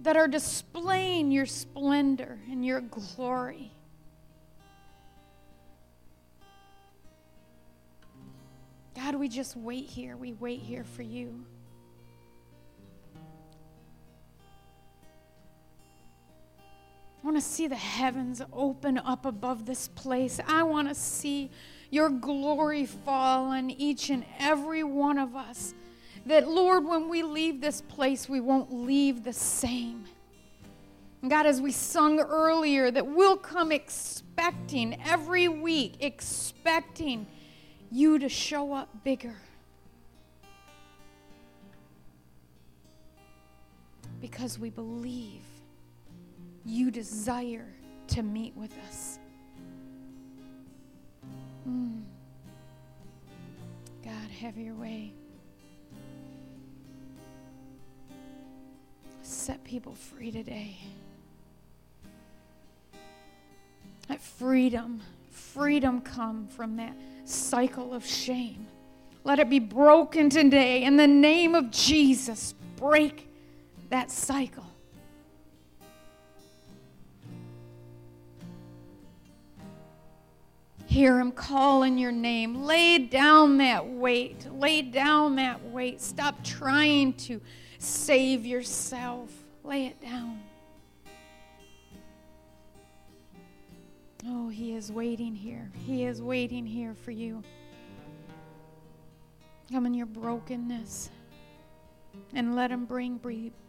that 0.00 0.16
are 0.16 0.26
displaying 0.26 1.30
your 1.30 1.46
splendor 1.46 2.38
and 2.50 2.64
your 2.64 2.80
glory 2.80 3.72
God, 9.02 9.14
we 9.14 9.28
just 9.28 9.56
wait 9.56 9.86
here. 9.86 10.14
We 10.14 10.34
wait 10.34 10.60
here 10.60 10.84
for 10.84 11.00
you. 11.00 11.42
I 13.16 13.20
want 17.24 17.38
to 17.38 17.40
see 17.40 17.66
the 17.66 17.76
heavens 17.76 18.42
open 18.52 18.98
up 18.98 19.24
above 19.24 19.64
this 19.64 19.88
place. 19.88 20.38
I 20.46 20.64
want 20.64 20.88
to 20.88 20.94
see 20.94 21.50
your 21.88 22.10
glory 22.10 22.84
fall 22.84 23.46
on 23.46 23.70
each 23.70 24.10
and 24.10 24.22
every 24.38 24.84
one 24.84 25.16
of 25.16 25.34
us. 25.34 25.72
That, 26.26 26.46
Lord, 26.46 26.84
when 26.84 27.08
we 27.08 27.22
leave 27.22 27.62
this 27.62 27.80
place, 27.80 28.28
we 28.28 28.40
won't 28.40 28.70
leave 28.70 29.24
the 29.24 29.32
same. 29.32 30.04
God, 31.26 31.46
as 31.46 31.62
we 31.62 31.72
sung 31.72 32.20
earlier, 32.20 32.90
that 32.90 33.06
we'll 33.06 33.38
come 33.38 33.72
expecting 33.72 35.00
every 35.02 35.48
week, 35.48 35.96
expecting 36.00 37.26
you 37.90 38.18
to 38.18 38.28
show 38.28 38.72
up 38.72 38.88
bigger. 39.04 39.36
Because 44.20 44.58
we 44.58 44.70
believe 44.70 45.42
you 46.64 46.90
desire 46.90 47.66
to 48.08 48.22
meet 48.22 48.54
with 48.56 48.72
us. 48.88 49.18
Mm. 51.68 52.02
God, 54.04 54.30
have 54.40 54.56
your 54.56 54.74
way. 54.74 55.12
Set 59.22 59.62
people 59.64 59.94
free 59.94 60.30
today. 60.30 60.76
Let 64.08 64.20
freedom, 64.20 65.00
freedom 65.40 66.00
come 66.00 66.46
from 66.46 66.76
that 66.76 66.94
cycle 67.24 67.92
of 67.94 68.04
shame. 68.06 68.66
Let 69.24 69.38
it 69.38 69.50
be 69.50 69.58
broken 69.58 70.30
today. 70.30 70.84
In 70.84 70.96
the 70.96 71.06
name 71.06 71.54
of 71.54 71.70
Jesus, 71.70 72.54
break 72.76 73.28
that 73.88 74.10
cycle. 74.10 74.66
Hear 80.86 81.20
him 81.20 81.30
calling 81.30 81.98
your 81.98 82.10
name. 82.10 82.64
Lay 82.64 82.98
down 82.98 83.58
that 83.58 83.86
weight. 83.86 84.50
Lay 84.52 84.82
down 84.82 85.36
that 85.36 85.64
weight. 85.66 86.00
Stop 86.00 86.42
trying 86.42 87.12
to 87.14 87.40
save 87.78 88.44
yourself. 88.44 89.30
Lay 89.62 89.86
it 89.86 90.00
down. 90.02 90.40
Oh, 94.26 94.48
He 94.48 94.74
is 94.74 94.92
waiting 94.92 95.34
here. 95.34 95.70
He 95.86 96.04
is 96.04 96.20
waiting 96.20 96.66
here 96.66 96.94
for 96.94 97.10
you. 97.10 97.42
Come 99.72 99.86
in 99.86 99.94
your 99.94 100.06
brokenness 100.06 101.10
and 102.34 102.56
let 102.56 102.70
Him 102.70 102.84
bring 102.84 103.20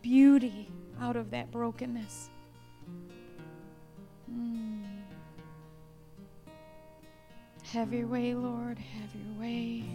beauty 0.02 0.70
out 1.00 1.16
of 1.16 1.32
that 1.32 1.52
brokenness. 1.52 2.30
Mm. 4.32 4.84
Have 7.72 7.94
your 7.94 8.08
way, 8.08 8.34
Lord. 8.34 8.78
Have 8.78 9.10
your 9.16 9.40
way. 9.40 9.86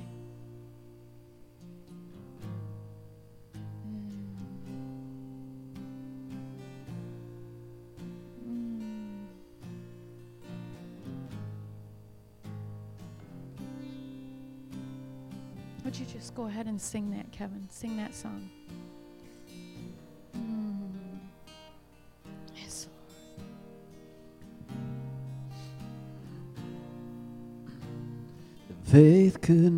Would 15.99 16.09
you 16.09 16.14
just 16.14 16.34
go 16.34 16.44
ahead 16.44 16.66
and 16.66 16.78
sing 16.78 17.11
that, 17.12 17.32
Kevin? 17.32 17.66
Sing 17.70 17.97
that 17.97 18.14
song. 18.14 18.51
Mm. 20.36 20.90
Yes, 22.55 22.86
Faith 28.84 29.40
could 29.40 29.72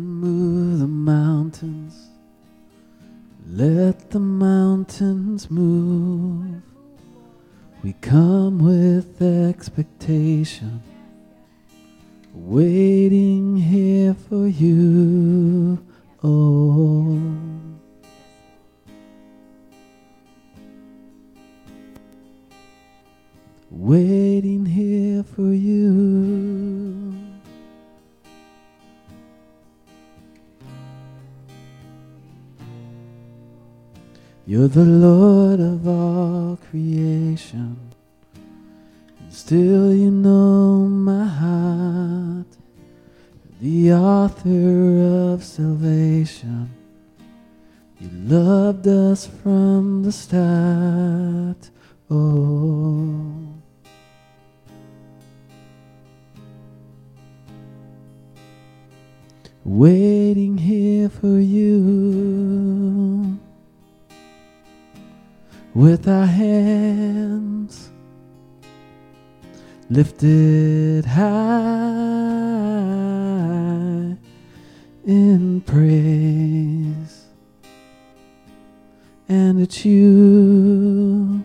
You 79.71 81.43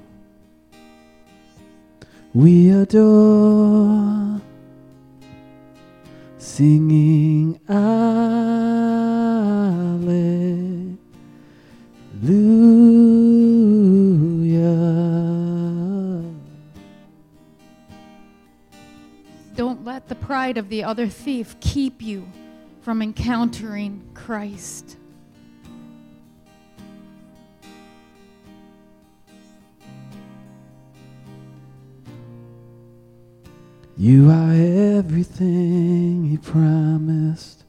we 2.32 2.70
adore, 2.70 4.40
singing 6.38 7.60
Alleluia. 7.68 7.94
Don't 19.54 19.84
let 19.84 20.08
the 20.08 20.14
pride 20.16 20.56
of 20.58 20.70
the 20.70 20.82
other 20.82 21.06
thief 21.06 21.54
keep 21.60 22.02
you 22.02 22.26
from 22.80 23.00
encountering 23.00 24.02
Christ. 24.14 24.96
You 34.04 34.30
are 34.30 34.52
everything 34.52 36.26
He 36.28 36.36
promised. 36.36 37.64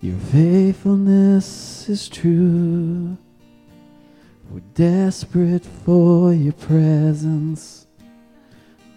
Your 0.00 0.16
faithfulness 0.16 1.88
is 1.88 2.08
true. 2.08 3.16
We're 4.50 4.62
desperate 4.74 5.64
for 5.64 6.32
your 6.32 6.54
presence. 6.54 7.86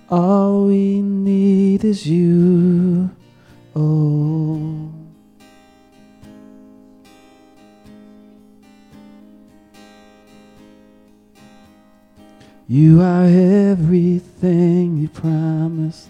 All 0.09 0.65
we 0.65 1.03
need 1.03 1.85
is 1.85 2.07
you. 2.07 3.11
Oh. 3.75 4.91
You 12.67 12.99
are 12.99 13.25
everything 13.25 14.97
you 14.97 15.07
promised. 15.07 16.09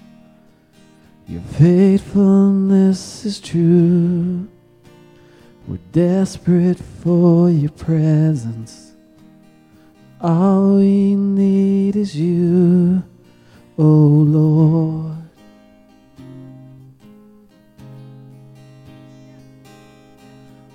Your 1.28 1.42
faithfulness 1.42 3.26
is 3.26 3.40
true. 3.40 4.48
We're 5.68 5.80
desperate 5.92 6.80
for 6.80 7.50
your 7.50 7.72
presence. 7.72 8.92
All 10.20 10.76
we 10.76 11.16
need 11.16 11.96
is 11.96 12.16
you, 12.16 13.04
oh 13.78 13.84
Lord. 13.84 15.18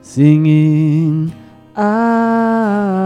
singing 0.00 1.32
Alleluia, 1.76 2.96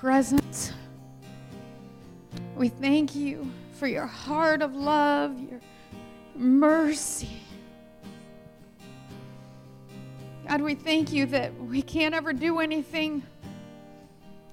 presence. 0.00 0.72
We 2.56 2.70
thank 2.70 3.14
you 3.14 3.46
for 3.74 3.86
your 3.86 4.06
heart 4.06 4.62
of 4.62 4.74
love, 4.74 5.38
your 5.38 5.60
mercy. 6.34 7.42
God, 10.48 10.62
we 10.62 10.74
thank 10.74 11.12
you 11.12 11.26
that 11.26 11.54
we 11.54 11.82
can't 11.82 12.14
ever 12.14 12.32
do 12.32 12.60
anything 12.60 13.22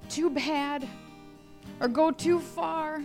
too 0.09 0.29
bad 0.29 0.85
or 1.79 1.87
go 1.87 2.11
too 2.11 2.41
far 2.41 3.01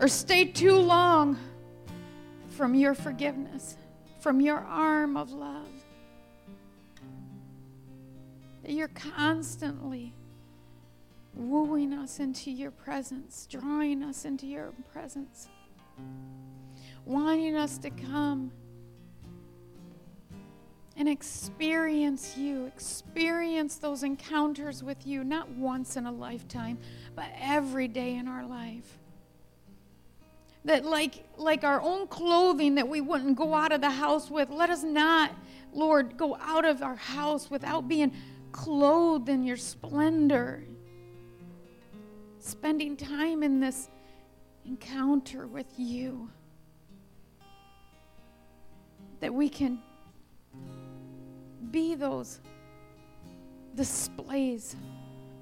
or 0.00 0.08
stay 0.08 0.46
too 0.46 0.74
long 0.74 1.38
from 2.48 2.74
your 2.74 2.94
forgiveness, 2.94 3.76
from 4.18 4.40
your 4.40 4.58
arm 4.58 5.16
of 5.16 5.30
love 5.30 5.68
that 8.64 8.72
you're 8.72 8.88
constantly 8.88 10.12
wooing 11.34 11.92
us 11.92 12.20
into 12.20 12.50
your 12.50 12.70
presence, 12.70 13.46
drawing 13.50 14.02
us 14.02 14.24
into 14.24 14.46
your 14.46 14.72
presence, 14.92 15.48
wanting 17.04 17.56
us 17.56 17.78
to 17.78 17.90
come 17.90 18.52
and 20.96 21.08
experience 21.08 22.36
you, 22.36 22.66
experience 22.66 23.76
those 23.76 24.02
encounters 24.02 24.82
with 24.84 25.06
you, 25.06 25.24
not 25.24 25.48
once 25.50 25.96
in 25.96 26.06
a 26.06 26.12
lifetime, 26.12 26.78
but 27.16 27.26
every 27.40 27.88
day 27.88 28.16
in 28.16 28.28
our 28.28 28.46
life. 28.46 28.98
That, 30.64 30.84
like, 30.84 31.24
like 31.38 31.64
our 31.64 31.80
own 31.80 32.06
clothing 32.06 32.76
that 32.76 32.86
we 32.86 33.00
wouldn't 33.00 33.36
go 33.36 33.54
out 33.54 33.72
of 33.72 33.80
the 33.80 33.90
house 33.90 34.30
with, 34.30 34.50
let 34.50 34.70
us 34.70 34.84
not, 34.84 35.32
Lord, 35.72 36.16
go 36.16 36.36
out 36.36 36.64
of 36.64 36.82
our 36.82 36.94
house 36.94 37.50
without 37.50 37.88
being 37.88 38.12
clothed 38.52 39.28
in 39.28 39.42
your 39.42 39.56
splendor. 39.56 40.62
Spending 42.44 42.96
time 42.96 43.44
in 43.44 43.60
this 43.60 43.88
encounter 44.66 45.46
with 45.46 45.78
you. 45.78 46.28
That 49.20 49.32
we 49.32 49.48
can 49.48 49.78
be 51.70 51.94
those 51.94 52.40
displays 53.76 54.74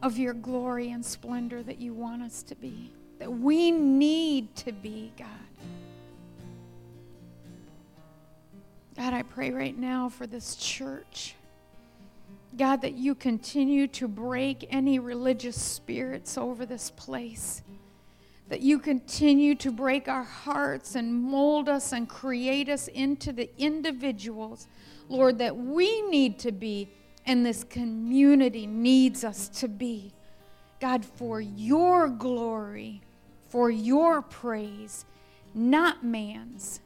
of 0.02 0.18
your 0.18 0.34
glory 0.34 0.90
and 0.90 1.02
splendor 1.04 1.62
that 1.62 1.80
you 1.80 1.94
want 1.94 2.20
us 2.20 2.42
to 2.42 2.54
be, 2.54 2.92
that 3.18 3.32
we 3.32 3.70
need 3.70 4.54
to 4.56 4.70
be, 4.70 5.10
God. 5.16 5.26
God, 8.94 9.14
I 9.14 9.22
pray 9.22 9.52
right 9.52 9.76
now 9.76 10.10
for 10.10 10.26
this 10.26 10.54
church. 10.54 11.34
God, 12.56 12.82
that 12.82 12.94
you 12.94 13.14
continue 13.14 13.86
to 13.88 14.08
break 14.08 14.66
any 14.70 14.98
religious 14.98 15.60
spirits 15.60 16.36
over 16.36 16.66
this 16.66 16.90
place. 16.90 17.62
That 18.48 18.60
you 18.60 18.80
continue 18.80 19.54
to 19.56 19.70
break 19.70 20.08
our 20.08 20.24
hearts 20.24 20.96
and 20.96 21.14
mold 21.14 21.68
us 21.68 21.92
and 21.92 22.08
create 22.08 22.68
us 22.68 22.88
into 22.88 23.32
the 23.32 23.48
individuals, 23.58 24.66
Lord, 25.08 25.38
that 25.38 25.56
we 25.56 26.02
need 26.02 26.40
to 26.40 26.50
be 26.50 26.88
and 27.26 27.44
this 27.44 27.64
community 27.64 28.66
needs 28.66 29.22
us 29.24 29.48
to 29.48 29.68
be. 29.68 30.12
God, 30.80 31.04
for 31.04 31.40
your 31.40 32.08
glory, 32.08 33.02
for 33.48 33.70
your 33.70 34.22
praise, 34.22 35.04
not 35.54 36.02
man's, 36.02 36.80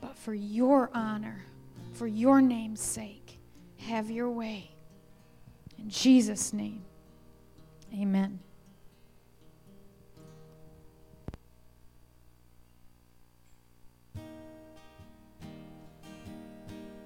but 0.00 0.16
for 0.16 0.34
your 0.34 0.90
honor, 0.94 1.44
for 1.92 2.06
your 2.06 2.40
name's 2.40 2.80
sake. 2.80 3.17
Have 3.78 4.10
your 4.10 4.30
way. 4.30 4.70
In 5.78 5.88
Jesus' 5.88 6.52
name, 6.52 6.82
amen. 7.94 8.40